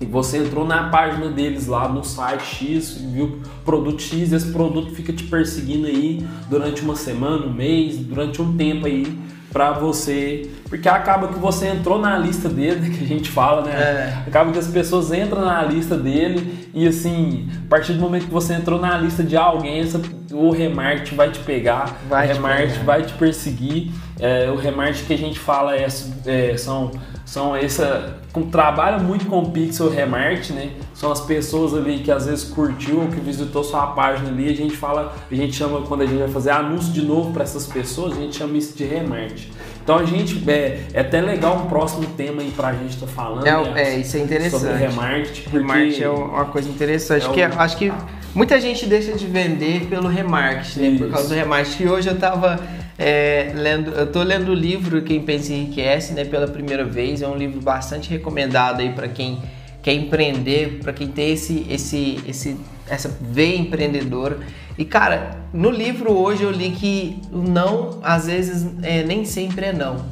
e 0.01 0.07
você 0.07 0.39
entrou 0.39 0.67
na 0.67 0.89
página 0.89 1.29
deles 1.29 1.67
lá 1.67 1.89
no 1.89 2.05
site 2.05 2.43
X, 2.43 2.99
viu 3.13 3.41
produto 3.65 4.03
X, 4.03 4.33
e 4.33 4.35
esse 4.35 4.53
produto 4.53 4.93
fica 4.93 5.13
te 5.13 5.25
perseguindo 5.25 5.87
aí 5.87 6.25
durante 6.51 6.83
uma 6.83 6.97
semana, 6.97 7.47
um 7.47 7.53
mês, 7.53 7.97
durante 7.99 8.43
um 8.43 8.57
tempo 8.57 8.87
aí 8.87 9.07
para 9.53 9.71
você, 9.71 10.51
porque 10.69 10.89
acaba 10.89 11.29
que 11.29 11.39
você 11.39 11.69
entrou 11.69 11.97
na 11.97 12.19
lista 12.19 12.49
dele, 12.49 12.91
que 12.99 13.05
a 13.05 13.07
gente 13.07 13.31
fala, 13.31 13.63
né? 13.63 13.73
É. 13.73 14.25
Acaba 14.27 14.51
que 14.51 14.59
as 14.59 14.67
pessoas 14.67 15.13
entram 15.13 15.45
na 15.45 15.63
lista 15.63 15.97
dele 15.97 16.69
e 16.75 16.89
assim, 16.89 17.49
a 17.65 17.69
partir 17.69 17.93
do 17.93 18.01
momento 18.01 18.25
que 18.27 18.33
você 18.33 18.55
entrou 18.55 18.81
na 18.81 18.99
lista 18.99 19.23
de 19.23 19.37
alguém, 19.37 19.89
o 20.33 20.51
remarketing 20.51 21.15
vai 21.15 21.31
te 21.31 21.39
pegar, 21.39 21.97
Vai 22.09 22.27
o 22.27 22.29
te 22.29 22.35
remarketing 22.35 22.85
vai 22.85 23.03
te 23.05 23.13
perseguir. 23.13 23.93
É, 24.19 24.51
o 24.51 24.57
remarketing 24.57 25.05
que 25.07 25.15
a 25.15 25.19
gente 25.19 25.39
fala 25.39 25.77
é, 25.77 25.87
é, 26.27 26.57
são, 26.57 26.91
são 27.35 27.57
essa. 27.57 28.15
Com, 28.33 28.43
trabalha 28.49 28.99
muito 28.99 29.27
com 29.27 29.45
pixel 29.51 29.91
remarketing, 29.91 30.53
né? 30.53 30.71
São 30.95 31.11
as 31.11 31.21
pessoas 31.21 31.75
ali 31.75 31.99
que 31.99 32.11
às 32.11 32.27
vezes 32.27 32.45
curtiu 32.45 33.01
ou 33.01 33.09
que 33.09 33.19
visitou 33.19 33.65
sua 33.65 33.89
página 33.89 34.29
ali. 34.29 34.49
A 34.49 34.55
gente 34.55 34.77
fala, 34.77 35.17
a 35.31 35.35
gente 35.35 35.53
chama, 35.53 35.83
quando 35.83 36.03
a 36.03 36.07
gente 36.07 36.19
vai 36.19 36.29
fazer 36.29 36.51
anúncio 36.51 36.93
de 36.93 37.03
novo 37.03 37.33
para 37.33 37.43
essas 37.43 37.67
pessoas, 37.67 38.17
a 38.17 38.21
gente 38.21 38.37
chama 38.37 38.57
isso 38.57 38.77
de 38.77 38.85
remarketing. 38.85 39.51
Então 39.83 39.99
a 39.99 40.05
gente. 40.05 40.49
É, 40.49 40.81
é 40.95 41.01
até 41.01 41.21
legal 41.21 41.57
um 41.57 41.67
próximo 41.67 42.07
tema 42.17 42.41
aí 42.41 42.53
pra 42.53 42.73
gente 42.73 42.95
estar 42.95 43.09
falando. 43.09 43.45
É, 43.45 43.73
né? 43.73 43.83
é, 43.83 43.99
isso 43.99 44.17
é 44.17 44.21
interessante. 44.21 44.61
Sobre 44.61 44.77
remarketing. 44.77 45.43
porque- 45.43 45.59
Remarketing 45.59 46.03
é 46.03 46.09
uma 46.09 46.45
coisa 46.45 46.69
interessante. 46.69 47.27
é 47.27 47.29
que 47.31 47.57
um- 47.57 47.61
acho 47.61 47.77
que 47.77 47.93
muita 48.33 48.61
gente 48.61 48.87
deixa 48.87 49.13
de 49.13 49.27
vender 49.27 49.87
pelo 49.87 50.07
remarketing, 50.07 50.81
né? 50.81 50.99
Por 50.99 51.05
Isso. 51.07 51.13
causa 51.15 51.29
do 51.31 51.35
remarketing. 51.35 51.83
E 51.83 51.89
hoje 51.89 52.09
eu 52.09 52.17
tava 52.17 52.61
é, 52.99 53.53
lendo, 53.55 53.91
eu 53.91 54.11
tô 54.11 54.23
lendo 54.23 54.51
o 54.51 54.55
livro 54.55 55.03
Quem 55.03 55.21
Pensa 55.23 55.53
Enriquece, 55.53 56.13
né? 56.13 56.25
Pela 56.25 56.47
primeira 56.47 56.85
vez. 56.85 57.23
É 57.23 57.29
um 57.29 57.37
livro 57.37 57.61
bastante 57.61 58.11
recomendado 58.11 58.81
aí 58.81 58.93
para 58.93 59.09
quem 59.09 59.43
quer 59.83 59.93
empreender, 59.95 60.81
para 60.83 60.93
quem 60.93 61.09
tem 61.09 61.33
esse, 61.33 61.67
esse, 61.69 62.21
esse, 62.27 62.57
essa 62.89 63.09
veia 63.21 63.57
empreendedora. 63.59 64.39
E 64.79 64.85
cara, 64.85 65.39
no 65.53 65.71
livro 65.71 66.13
hoje 66.13 66.43
eu 66.43 66.51
li 66.51 66.71
que 66.71 67.21
o 67.33 67.39
não, 67.39 68.01
às 68.03 68.27
vezes, 68.27 68.67
é, 68.83 69.03
nem 69.03 69.25
sempre 69.25 69.67
é 69.67 69.73
não. 69.73 70.05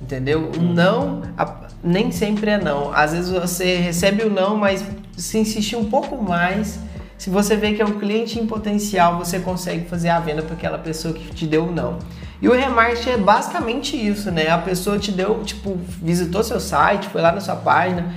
Entendeu? 0.00 0.50
O 0.56 0.62
não 0.62 1.22
a- 1.36 1.68
nem 1.82 2.10
sempre 2.10 2.50
é 2.50 2.58
não. 2.58 2.92
Às 2.92 3.12
vezes 3.12 3.30
você 3.30 3.76
recebe 3.76 4.22
o 4.22 4.30
não, 4.30 4.56
mas 4.56 4.84
se 5.16 5.38
insistir 5.38 5.76
um 5.76 5.84
pouco 5.84 6.22
mais, 6.22 6.78
se 7.24 7.30
você 7.30 7.56
vê 7.56 7.72
que 7.72 7.80
é 7.80 7.86
um 7.86 7.98
cliente 7.98 8.38
em 8.38 8.46
potencial, 8.46 9.16
você 9.16 9.40
consegue 9.40 9.88
fazer 9.88 10.10
a 10.10 10.20
venda 10.20 10.42
para 10.42 10.54
aquela 10.54 10.76
pessoa 10.76 11.14
que 11.14 11.32
te 11.32 11.46
deu 11.46 11.72
não. 11.72 11.98
E 12.42 12.46
o 12.46 12.52
remarketing 12.52 13.10
é 13.12 13.16
basicamente 13.16 13.96
isso, 13.96 14.30
né? 14.30 14.50
A 14.50 14.58
pessoa 14.58 14.98
te 14.98 15.10
deu, 15.10 15.42
tipo, 15.42 15.74
visitou 16.02 16.44
seu 16.44 16.60
site, 16.60 17.08
foi 17.08 17.22
lá 17.22 17.32
na 17.32 17.40
sua 17.40 17.56
página, 17.56 18.12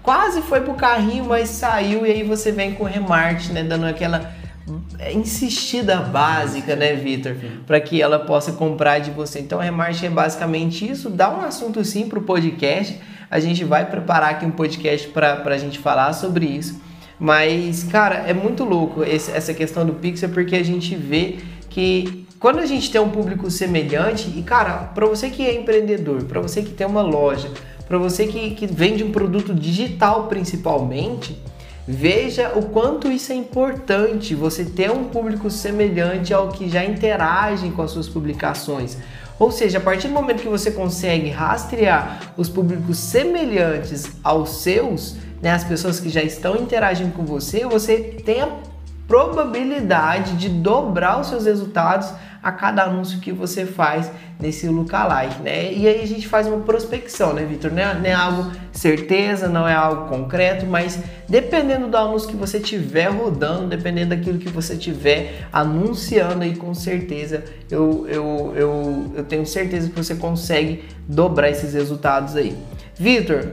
quase 0.00 0.42
foi 0.42 0.60
pro 0.60 0.74
carrinho, 0.74 1.24
mas 1.24 1.48
saiu 1.48 2.06
e 2.06 2.12
aí 2.12 2.22
você 2.22 2.52
vem 2.52 2.72
com 2.72 2.84
o 2.84 2.86
remarketing, 2.86 3.52
né? 3.52 3.64
Dando 3.64 3.84
aquela 3.84 4.32
insistida 5.12 5.96
básica, 5.96 6.76
né, 6.76 6.94
Vitor? 6.94 7.34
Para 7.66 7.80
que 7.80 8.00
ela 8.00 8.20
possa 8.20 8.52
comprar 8.52 9.00
de 9.00 9.10
você. 9.10 9.40
Então, 9.40 9.58
remarketing 9.58 10.06
é 10.06 10.10
basicamente 10.10 10.88
isso. 10.88 11.10
Dá 11.10 11.28
um 11.28 11.40
assunto 11.40 11.84
sim 11.84 12.08
pro 12.08 12.22
podcast. 12.22 12.96
A 13.28 13.40
gente 13.40 13.64
vai 13.64 13.86
preparar 13.86 14.30
aqui 14.30 14.46
um 14.46 14.52
podcast 14.52 15.08
para 15.08 15.42
a 15.44 15.58
gente 15.58 15.80
falar 15.80 16.12
sobre 16.12 16.46
isso. 16.46 16.85
Mas, 17.18 17.82
cara, 17.84 18.16
é 18.26 18.34
muito 18.34 18.64
louco 18.64 19.02
esse- 19.02 19.30
essa 19.30 19.54
questão 19.54 19.86
do 19.86 19.94
Pixel 19.94 20.28
porque 20.28 20.54
a 20.54 20.62
gente 20.62 20.94
vê 20.94 21.36
que 21.70 22.26
quando 22.38 22.58
a 22.58 22.66
gente 22.66 22.90
tem 22.90 23.00
um 23.00 23.08
público 23.08 23.50
semelhante, 23.50 24.30
e 24.36 24.42
cara, 24.42 24.90
para 24.94 25.06
você 25.06 25.30
que 25.30 25.44
é 25.46 25.54
empreendedor, 25.54 26.24
para 26.24 26.40
você 26.40 26.62
que 26.62 26.70
tem 26.70 26.86
uma 26.86 27.02
loja, 27.02 27.50
para 27.88 27.96
você 27.96 28.26
que, 28.26 28.50
que 28.50 28.66
vende 28.66 29.02
um 29.02 29.10
produto 29.10 29.54
digital 29.54 30.26
principalmente, 30.26 31.40
veja 31.88 32.52
o 32.54 32.62
quanto 32.62 33.10
isso 33.10 33.32
é 33.32 33.34
importante, 33.36 34.34
você 34.34 34.64
ter 34.64 34.90
um 34.90 35.04
público 35.04 35.50
semelhante 35.50 36.34
ao 36.34 36.48
que 36.48 36.68
já 36.68 36.84
interagem 36.84 37.70
com 37.70 37.80
as 37.80 37.92
suas 37.92 38.08
publicações. 38.08 38.98
Ou 39.38 39.50
seja, 39.50 39.78
a 39.78 39.80
partir 39.80 40.08
do 40.08 40.14
momento 40.14 40.42
que 40.42 40.48
você 40.48 40.70
consegue 40.70 41.28
rastrear 41.28 42.32
os 42.36 42.48
públicos 42.48 42.98
semelhantes 42.98 44.12
aos 44.24 44.62
seus, 44.62 45.16
né, 45.42 45.50
as 45.50 45.64
pessoas 45.64 46.00
que 46.00 46.08
já 46.08 46.22
estão 46.22 46.56
interagindo 46.56 47.12
com 47.12 47.24
você, 47.24 47.66
você 47.66 47.98
tem 48.24 48.40
a 48.40 48.48
probabilidade 49.06 50.36
de 50.36 50.48
dobrar 50.48 51.20
os 51.20 51.28
seus 51.28 51.46
resultados 51.46 52.12
a 52.42 52.52
cada 52.52 52.84
anúncio 52.84 53.18
que 53.18 53.32
você 53.32 53.66
faz 53.66 54.08
nesse 54.38 54.68
lookalike, 54.68 55.42
né? 55.42 55.72
E 55.72 55.88
aí 55.88 56.00
a 56.00 56.06
gente 56.06 56.28
faz 56.28 56.46
uma 56.46 56.58
prospecção, 56.58 57.32
né, 57.32 57.44
Vitor? 57.44 57.72
Não, 57.72 57.82
é, 57.82 57.94
não 57.94 58.06
é 58.06 58.12
algo 58.12 58.52
certeza, 58.70 59.48
não 59.48 59.66
é 59.66 59.74
algo 59.74 60.08
concreto, 60.08 60.64
mas 60.64 60.96
dependendo 61.28 61.88
do 61.88 61.96
anúncio 61.96 62.28
que 62.28 62.36
você 62.36 62.60
tiver 62.60 63.06
rodando, 63.06 63.66
dependendo 63.66 64.10
daquilo 64.10 64.38
que 64.38 64.48
você 64.48 64.76
tiver 64.76 65.48
anunciando 65.52 66.44
aí, 66.44 66.54
com 66.54 66.72
certeza 66.72 67.42
eu, 67.68 68.06
eu, 68.08 68.52
eu, 68.54 69.12
eu 69.16 69.24
tenho 69.24 69.44
certeza 69.44 69.88
que 69.88 69.96
você 69.96 70.14
consegue 70.14 70.84
dobrar 71.08 71.50
esses 71.50 71.74
resultados 71.74 72.36
aí. 72.36 72.56
Vitor, 72.96 73.48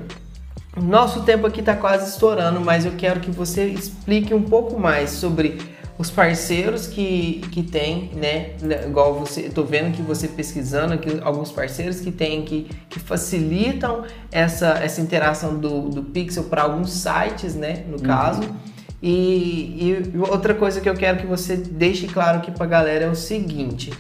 nosso 0.82 1.22
tempo 1.22 1.46
aqui 1.46 1.60
está 1.60 1.76
quase 1.76 2.10
estourando, 2.10 2.60
mas 2.60 2.86
eu 2.86 2.94
quero 2.98 3.20
que 3.20 3.30
você 3.30 3.66
explique 3.66 4.34
um 4.34 4.42
pouco 4.42 4.80
mais 4.80 5.12
sobre 5.12 5.58
os 5.98 6.10
parceiros 6.10 6.88
que, 6.88 7.42
que 7.52 7.62
tem, 7.62 8.10
né? 8.16 8.54
Igual 8.86 9.14
você, 9.14 9.44
tô 9.44 9.64
vendo 9.64 9.96
que 9.96 10.02
você 10.02 10.28
pesquisando 10.28 10.94
aqui 10.94 11.20
alguns 11.22 11.52
parceiros 11.52 12.00
que 12.00 12.12
tem 12.12 12.44
que, 12.44 12.68
que 12.90 13.00
facilitam 13.00 14.04
essa, 14.32 14.80
essa 14.82 15.00
interação 15.02 15.58
do, 15.60 15.90
do 15.90 16.04
Pixel 16.04 16.46
para 16.46 16.64
alguns 16.64 16.92
sites, 16.92 17.54
né? 17.54 17.84
No 17.88 18.02
caso. 18.02 18.42
E, 19.02 20.04
e 20.14 20.18
outra 20.18 20.54
coisa 20.56 20.82
que 20.82 20.90
eu 20.90 20.96
quero 20.96 21.20
que 21.20 21.28
você 21.28 21.58
deixe 21.58 22.08
claro 22.08 22.40
aqui 22.40 22.52
para 22.52 22.66
a 22.66 22.70
galera 22.70 23.06
é 23.06 23.10
o 23.10 23.16
seguinte. 23.16 23.92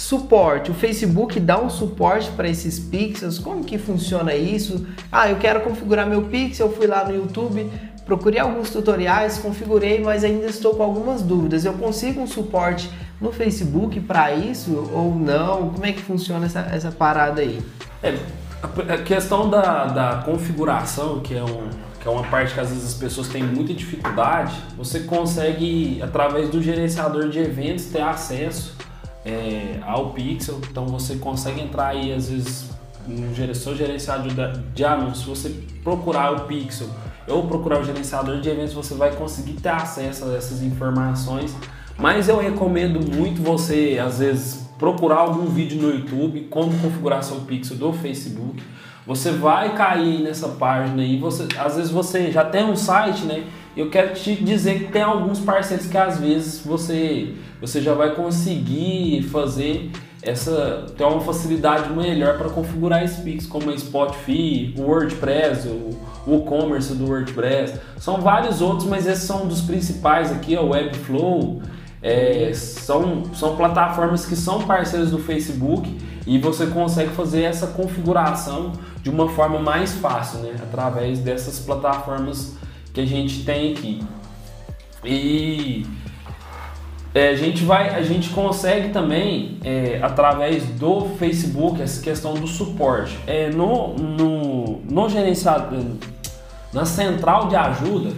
Suporte, 0.00 0.70
o 0.70 0.74
Facebook 0.74 1.38
dá 1.38 1.60
um 1.60 1.68
suporte 1.68 2.30
para 2.30 2.48
esses 2.48 2.78
pixels? 2.80 3.38
Como 3.38 3.62
que 3.62 3.76
funciona 3.76 4.34
isso? 4.34 4.86
Ah, 5.12 5.28
eu 5.28 5.36
quero 5.36 5.60
configurar 5.60 6.06
meu 6.06 6.22
pixel, 6.22 6.72
fui 6.72 6.86
lá 6.86 7.04
no 7.04 7.14
YouTube, 7.14 7.70
procurei 8.06 8.40
alguns 8.40 8.70
tutoriais, 8.70 9.36
configurei, 9.36 10.00
mas 10.02 10.24
ainda 10.24 10.46
estou 10.46 10.74
com 10.74 10.82
algumas 10.82 11.20
dúvidas. 11.20 11.66
Eu 11.66 11.74
consigo 11.74 12.18
um 12.18 12.26
suporte 12.26 12.90
no 13.20 13.30
Facebook 13.30 14.00
para 14.00 14.32
isso 14.32 14.88
ou 14.90 15.14
não? 15.14 15.68
Como 15.68 15.84
é 15.84 15.92
que 15.92 16.00
funciona 16.00 16.46
essa, 16.46 16.60
essa 16.60 16.90
parada 16.90 17.42
aí? 17.42 17.60
É, 18.02 18.16
a- 18.62 18.96
questão 19.04 19.50
da, 19.50 19.84
da 19.84 20.22
configuração, 20.24 21.20
que 21.20 21.36
é, 21.36 21.44
um, 21.44 21.68
que 22.00 22.08
é 22.08 22.10
uma 22.10 22.24
parte 22.24 22.54
que 22.54 22.60
às 22.60 22.70
vezes 22.70 22.86
as 22.86 22.94
pessoas 22.94 23.28
têm 23.28 23.42
muita 23.42 23.74
dificuldade, 23.74 24.54
você 24.78 25.00
consegue, 25.00 26.00
através 26.02 26.48
do 26.48 26.62
gerenciador 26.62 27.28
de 27.28 27.38
eventos, 27.38 27.84
ter 27.84 28.00
acesso 28.00 28.79
é, 29.24 29.78
ao 29.86 30.10
Pixel. 30.10 30.60
Então 30.70 30.86
você 30.86 31.16
consegue 31.16 31.60
entrar 31.60 31.88
aí, 31.88 32.12
às 32.12 32.28
vezes, 32.30 32.70
no 33.06 33.34
gere- 33.34 33.54
seu 33.54 33.76
gerenciador 33.76 34.30
de, 34.74 34.84
anúncios, 34.84 35.18
se 35.20 35.28
você 35.28 35.62
procurar 35.82 36.32
o 36.32 36.40
Pixel 36.40 36.88
ou 37.28 37.46
procurar 37.46 37.80
o 37.80 37.84
gerenciador 37.84 38.40
de 38.40 38.48
eventos, 38.48 38.72
você 38.72 38.94
vai 38.94 39.14
conseguir 39.14 39.54
ter 39.54 39.68
acesso 39.68 40.24
a 40.24 40.36
essas 40.36 40.62
informações. 40.62 41.54
Mas 41.96 42.28
eu 42.28 42.38
recomendo 42.38 43.00
muito 43.14 43.42
você, 43.42 44.00
às 44.04 44.18
vezes, 44.18 44.68
procurar 44.78 45.16
algum 45.16 45.46
vídeo 45.46 45.80
no 45.80 45.90
YouTube, 45.90 46.48
como 46.50 46.72
configurar 46.78 47.22
seu 47.22 47.36
Pixel 47.40 47.76
do 47.76 47.92
Facebook. 47.92 48.62
Você 49.06 49.30
vai 49.30 49.74
cair 49.74 50.22
nessa 50.22 50.48
página 50.48 51.02
aí, 51.02 51.18
você, 51.18 51.46
às 51.58 51.76
vezes 51.76 51.90
você 51.90 52.30
já 52.30 52.44
tem 52.44 52.64
um 52.64 52.76
site, 52.76 53.24
né? 53.24 53.44
Eu 53.76 53.90
quero 53.90 54.14
te 54.14 54.34
dizer 54.34 54.78
que 54.80 54.92
tem 54.92 55.02
alguns 55.02 55.40
parceiros 55.40 55.86
que 55.86 55.96
às 55.96 56.18
vezes 56.18 56.64
você, 56.64 57.34
você 57.60 57.80
já 57.80 57.94
vai 57.94 58.14
conseguir 58.14 59.22
fazer 59.24 59.90
essa 60.22 60.86
ter 60.96 61.04
uma 61.04 61.20
facilidade 61.20 61.90
melhor 61.92 62.36
para 62.36 62.50
configurar 62.50 63.02
esse 63.02 63.22
Pix, 63.22 63.46
como 63.46 63.70
a 63.70 63.78
Spotify, 63.78 64.74
o 64.76 64.82
WordPress, 64.82 65.68
o 66.26 66.36
e-commerce 66.36 66.94
do 66.94 67.06
WordPress. 67.06 67.80
São 67.98 68.20
vários 68.20 68.60
outros, 68.60 68.86
mas 68.88 69.06
esses 69.06 69.24
são 69.24 69.46
dos 69.46 69.62
principais 69.62 70.30
aqui, 70.30 70.56
o 70.56 70.70
Webflow. 70.70 71.62
É, 72.02 72.50
são, 72.54 73.24
são 73.34 73.56
plataformas 73.56 74.24
que 74.24 74.34
são 74.34 74.62
parceiros 74.62 75.10
do 75.10 75.18
Facebook 75.18 75.98
e 76.26 76.38
você 76.38 76.66
consegue 76.66 77.10
fazer 77.10 77.42
essa 77.42 77.66
configuração 77.66 78.72
de 79.02 79.10
uma 79.10 79.28
forma 79.28 79.58
mais 79.58 79.92
fácil, 79.96 80.40
né? 80.40 80.54
Através 80.62 81.18
dessas 81.18 81.58
plataformas 81.58 82.56
que 82.94 83.00
a 83.00 83.06
gente 83.06 83.44
tem 83.44 83.72
aqui. 83.72 84.02
E 85.04 85.86
é, 87.14 87.30
a 87.30 87.34
gente 87.34 87.64
vai, 87.64 87.94
a 87.94 88.02
gente 88.02 88.30
consegue 88.30 88.90
também 88.90 89.58
é, 89.64 89.98
através 90.02 90.64
do 90.64 91.06
Facebook 91.18 91.82
essa 91.82 92.00
questão 92.00 92.34
do 92.34 92.46
suporte. 92.46 93.18
É, 93.26 93.50
no, 93.50 93.94
no, 93.94 94.80
no 94.88 95.08
gerenciado, 95.08 95.98
na 96.72 96.84
central 96.84 97.48
de 97.48 97.56
ajuda, 97.56 98.12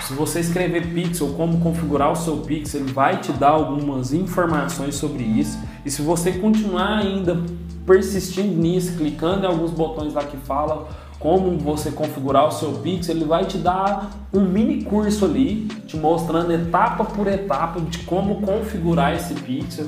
se 0.00 0.12
você 0.12 0.40
escrever 0.40 0.92
Pixel, 0.92 1.34
como 1.36 1.58
configurar 1.58 2.12
o 2.12 2.16
seu 2.16 2.36
Pixel, 2.36 2.82
ele 2.82 2.92
vai 2.92 3.16
te 3.18 3.32
dar 3.32 3.50
algumas 3.50 4.12
informações 4.12 4.94
sobre 4.94 5.24
isso. 5.24 5.58
E 5.84 5.90
se 5.90 6.02
você 6.02 6.32
continuar 6.32 6.98
ainda 6.98 7.36
persistindo 7.84 8.54
nisso, 8.54 8.96
clicando 8.96 9.44
em 9.44 9.48
alguns 9.48 9.70
botões 9.70 10.12
lá 10.14 10.22
que 10.22 10.36
falam 10.36 10.86
como 11.18 11.58
você 11.58 11.90
configurar 11.90 12.46
o 12.46 12.50
seu 12.50 12.72
Pixel, 12.72 13.16
ele 13.16 13.24
vai 13.24 13.44
te 13.44 13.58
dar 13.58 14.10
um 14.32 14.40
mini 14.40 14.84
curso 14.84 15.24
ali, 15.24 15.66
te 15.86 15.96
mostrando 15.96 16.52
etapa 16.52 17.04
por 17.04 17.26
etapa 17.26 17.80
de 17.80 17.98
como 18.00 18.42
configurar 18.42 19.14
esse 19.14 19.34
Pixel. 19.34 19.86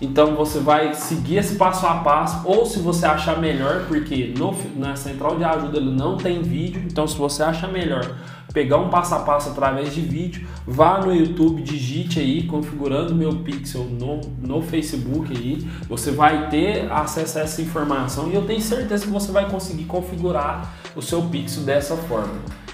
Então 0.00 0.34
você 0.34 0.58
vai 0.58 0.92
seguir 0.94 1.36
esse 1.36 1.56
passo 1.56 1.86
a 1.86 1.94
passo, 1.96 2.46
ou 2.46 2.66
se 2.66 2.78
você 2.80 3.06
achar 3.06 3.38
melhor, 3.38 3.86
porque 3.88 4.34
no, 4.36 4.54
na 4.76 4.94
central 4.94 5.36
de 5.36 5.44
ajuda 5.44 5.78
ele 5.78 5.90
não 5.90 6.16
tem 6.16 6.42
vídeo, 6.42 6.82
então 6.86 7.06
se 7.06 7.16
você 7.16 7.42
achar 7.42 7.68
melhor 7.68 8.14
pegar 8.56 8.78
um 8.78 8.88
passo 8.88 9.14
a 9.14 9.18
passo 9.18 9.50
através 9.50 9.94
de 9.94 10.00
vídeo, 10.00 10.48
vá 10.66 10.98
no 10.98 11.14
YouTube, 11.14 11.60
digite 11.60 12.18
aí, 12.18 12.44
configurando 12.44 13.14
meu 13.14 13.40
pixel 13.40 13.84
no, 13.84 14.18
no 14.40 14.62
Facebook 14.62 15.30
aí, 15.30 15.58
você 15.86 16.10
vai 16.10 16.48
ter 16.48 16.90
acesso 16.90 17.38
a 17.38 17.42
essa 17.42 17.60
informação 17.60 18.30
e 18.30 18.34
eu 18.34 18.46
tenho 18.46 18.62
certeza 18.62 19.04
que 19.04 19.12
você 19.12 19.30
vai 19.30 19.46
conseguir 19.50 19.84
configurar 19.84 20.74
o 20.96 21.02
seu 21.02 21.20
pixel 21.24 21.64
dessa 21.64 21.96
forma. 21.96 22.32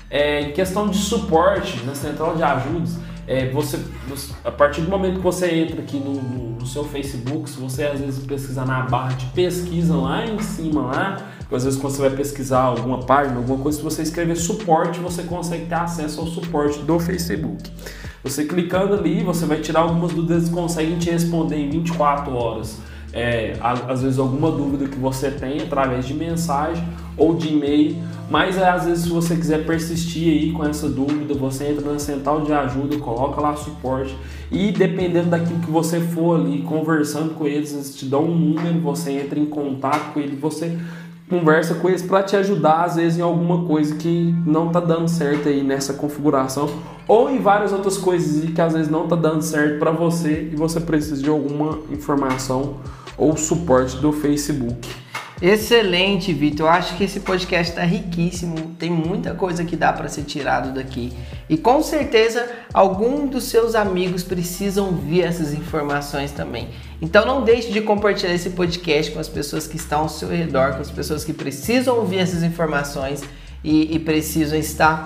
É, 0.09 0.53
questão 0.53 0.88
de 0.88 0.99
suporte 0.99 1.85
na 1.85 1.97
central 1.97 2.37
de 2.37 2.45
ajudas, 2.45 3.01
é, 3.27 3.51
você, 3.51 3.81
a 4.45 4.53
partir 4.53 4.83
do 4.83 4.88
momento 4.88 5.16
que 5.16 5.23
você 5.23 5.53
entra 5.53 5.81
aqui 5.81 5.97
no, 5.97 6.14
no, 6.14 6.51
no, 6.61 6.66
seu 6.66 6.85
Facebook, 6.85 7.51
se 7.51 7.59
você 7.59 7.85
às 7.85 7.99
vezes 7.99 8.25
pesquisar 8.25 8.66
na 8.66 8.83
barra 8.83 9.14
de 9.14 9.27
pesquisa 9.27 9.97
lá 9.97 10.25
em 10.25 10.38
cima, 10.38 10.83
lá, 10.83 11.32
às 11.55 11.65
vezes 11.65 11.79
quando 11.79 11.95
você 11.95 12.03
vai 12.03 12.11
pesquisar 12.11 12.62
alguma 12.62 12.99
página, 12.99 13.37
alguma 13.37 13.59
coisa, 13.59 13.79
se 13.79 13.85
você 13.85 14.03
escrever 14.03 14.37
suporte, 14.37 15.01
você 15.01 15.23
consegue 15.23 15.67
ter 15.67 15.75
acesso 15.75 16.21
ao 16.21 16.27
suporte 16.27 16.79
do 16.81 16.99
Facebook. 16.99 17.71
Você 18.23 18.45
clicando 18.45 18.95
ali, 18.95 19.23
você 19.23 19.45
vai 19.45 19.61
tirar 19.61 19.81
algumas 19.81 20.12
dúvidas 20.12 20.49
e 20.49 20.51
conseguem 20.51 20.99
te 20.99 21.11
responder 21.11 21.57
em 21.57 21.69
24 21.69 22.33
horas. 22.33 22.79
É, 23.12 23.55
às 23.61 24.01
vezes 24.01 24.19
alguma 24.19 24.51
dúvida 24.51 24.88
que 24.88 24.97
você 24.97 25.31
tem 25.31 25.61
através 25.61 26.07
de 26.07 26.15
mensagem 26.15 26.83
ou 27.15 27.35
de 27.35 27.49
e-mail, 27.49 27.97
mas 28.31 28.57
é, 28.57 28.67
às 28.67 28.87
vezes 28.87 29.05
se 29.05 29.11
você 29.11 29.37
quiser 29.37 29.67
persistir 29.67 30.33
aí 30.33 30.53
com 30.53 30.65
essa 30.65 30.88
dúvida, 30.88 31.35
você 31.35 31.67
entra 31.67 31.93
na 31.93 31.99
central 31.99 32.41
de 32.41 32.55
ajuda, 32.55 32.97
coloca 32.97 33.38
lá 33.38 33.55
suporte 33.55 34.17
e 34.51 34.73
dependendo 34.73 35.29
daquilo 35.29 35.59
que 35.61 35.71
você 35.71 36.01
for 36.01 36.41
ali 36.41 36.62
conversando 36.62 37.35
com 37.35 37.47
eles, 37.47 37.75
eles 37.75 37.95
te 37.95 38.07
dão 38.07 38.25
um 38.25 38.35
número, 38.35 38.81
você 38.81 39.12
entra 39.12 39.38
em 39.38 39.45
contato 39.45 40.15
com 40.15 40.21
ele, 40.21 40.35
você 40.35 40.79
conversa 41.33 41.77
com 41.77 41.88
eles 41.88 42.03
para 42.03 42.23
te 42.23 42.37
ajudar 42.37 42.85
às 42.85 42.97
vezes 42.97 43.18
em 43.18 43.23
alguma 43.23 43.64
coisa 43.64 43.95
que 43.95 44.35
não 44.45 44.68
tá 44.68 44.81
dando 44.81 45.09
certo 45.09 45.49
aí 45.49 45.62
nessa 45.62 45.95
configuração 45.95 46.68
ou 47.09 47.31
em 47.31 47.38
várias 47.38 47.73
outras 47.73 47.97
coisas 47.97 48.51
que 48.51 48.61
às 48.61 48.75
vezes 48.75 48.90
não 48.90 49.09
tá 49.09 49.16
dando 49.16 49.40
certo 49.40 49.79
para 49.79 49.90
você 49.90 50.51
e 50.53 50.57
você 50.57 50.79
precisa 50.79 51.23
de 51.23 51.31
alguma 51.31 51.79
informação 51.90 52.77
ou 53.16 53.35
suporte 53.35 53.97
do 53.97 54.12
Facebook. 54.12 55.02
Excelente, 55.42 56.33
Vitor. 56.33 56.66
Eu 56.66 56.72
acho 56.72 56.96
que 56.96 57.02
esse 57.02 57.18
podcast 57.18 57.72
está 57.72 57.83
riquíssimo. 57.83 58.76
Tem 58.78 58.88
muita 58.88 59.35
coisa 59.35 59.64
que 59.64 59.74
dá 59.74 59.92
para 59.92 60.09
ser 60.09 60.22
tirado 60.22 60.72
daqui. 60.72 61.12
E 61.48 61.57
com 61.59 61.83
certeza 61.83 62.48
algum 62.72 63.26
dos 63.26 63.44
seus 63.44 63.74
amigos 63.74 64.22
precisam 64.22 64.87
ouvir 64.87 65.22
essas 65.22 65.52
informações 65.52 66.31
também. 66.31 66.68
Então 67.00 67.26
não 67.26 67.42
deixe 67.42 67.72
de 67.72 67.81
compartilhar 67.81 68.33
esse 68.33 68.50
podcast 68.50 69.11
com 69.11 69.18
as 69.18 69.28
pessoas 69.28 69.66
que 69.66 69.74
estão 69.74 70.02
ao 70.02 70.09
seu 70.09 70.28
redor, 70.28 70.74
com 70.74 70.81
as 70.81 70.92
pessoas 70.92 71.24
que 71.24 71.33
precisam 71.33 71.96
ouvir 71.96 72.18
essas 72.18 72.44
informações 72.44 73.24
e, 73.64 73.96
e 73.96 73.98
precisam 73.98 74.57
estar 74.57 75.02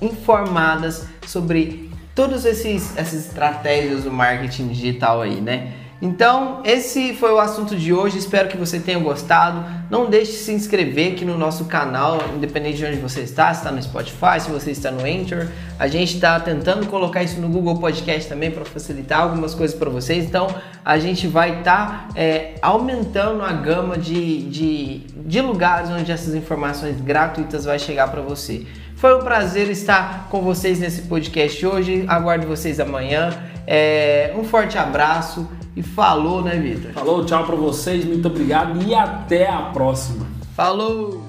informadas 0.00 1.06
sobre 1.26 1.90
todas 2.14 2.46
essas 2.46 3.12
estratégias 3.12 4.04
do 4.04 4.10
marketing 4.10 4.68
digital 4.68 5.20
aí, 5.20 5.38
né? 5.38 5.74
Então, 6.00 6.60
esse 6.64 7.14
foi 7.14 7.32
o 7.32 7.38
assunto 7.38 7.74
de 7.74 7.92
hoje. 7.92 8.18
Espero 8.18 8.48
que 8.48 8.56
você 8.56 8.78
tenha 8.78 8.98
gostado. 8.98 9.64
Não 9.90 10.10
deixe 10.10 10.32
de 10.32 10.38
se 10.38 10.52
inscrever 10.52 11.12
aqui 11.12 11.24
no 11.24 11.38
nosso 11.38 11.64
canal, 11.64 12.18
independente 12.34 12.76
de 12.76 12.84
onde 12.84 12.96
você 12.96 13.20
está, 13.20 13.52
se 13.54 13.60
está 13.60 13.72
no 13.72 13.82
Spotify, 13.82 14.40
se 14.40 14.50
você 14.50 14.72
está 14.72 14.90
no 14.90 15.00
Anchor. 15.00 15.46
A 15.78 15.88
gente 15.88 16.14
está 16.14 16.38
tentando 16.38 16.86
colocar 16.86 17.22
isso 17.22 17.40
no 17.40 17.48
Google 17.48 17.78
Podcast 17.78 18.28
também 18.28 18.50
para 18.50 18.64
facilitar 18.64 19.20
algumas 19.20 19.54
coisas 19.54 19.76
para 19.76 19.88
vocês. 19.88 20.24
Então, 20.24 20.48
a 20.84 20.98
gente 20.98 21.26
vai 21.26 21.60
estar 21.60 22.08
tá, 22.08 22.08
é, 22.14 22.56
aumentando 22.60 23.42
a 23.42 23.52
gama 23.52 23.96
de, 23.96 24.42
de, 24.42 24.98
de 24.98 25.40
lugares 25.40 25.88
onde 25.88 26.12
essas 26.12 26.34
informações 26.34 27.00
gratuitas 27.00 27.64
vai 27.64 27.78
chegar 27.78 28.08
para 28.08 28.20
você. 28.20 28.66
Foi 28.96 29.14
um 29.14 29.22
prazer 29.22 29.70
estar 29.70 30.28
com 30.30 30.40
vocês 30.40 30.78
nesse 30.78 31.02
podcast 31.02 31.66
hoje. 31.66 32.04
Aguardo 32.08 32.46
vocês 32.46 32.80
amanhã. 32.80 33.30
É, 33.66 34.32
um 34.38 34.44
forte 34.44 34.78
abraço 34.78 35.48
e 35.74 35.82
falou, 35.82 36.42
né, 36.42 36.56
Vitor? 36.56 36.92
Falou, 36.92 37.24
tchau 37.24 37.44
para 37.44 37.56
vocês, 37.56 38.04
muito 38.04 38.28
obrigado 38.28 38.80
e 38.82 38.94
até 38.94 39.48
a 39.48 39.60
próxima. 39.72 40.26
Falou! 40.54 41.25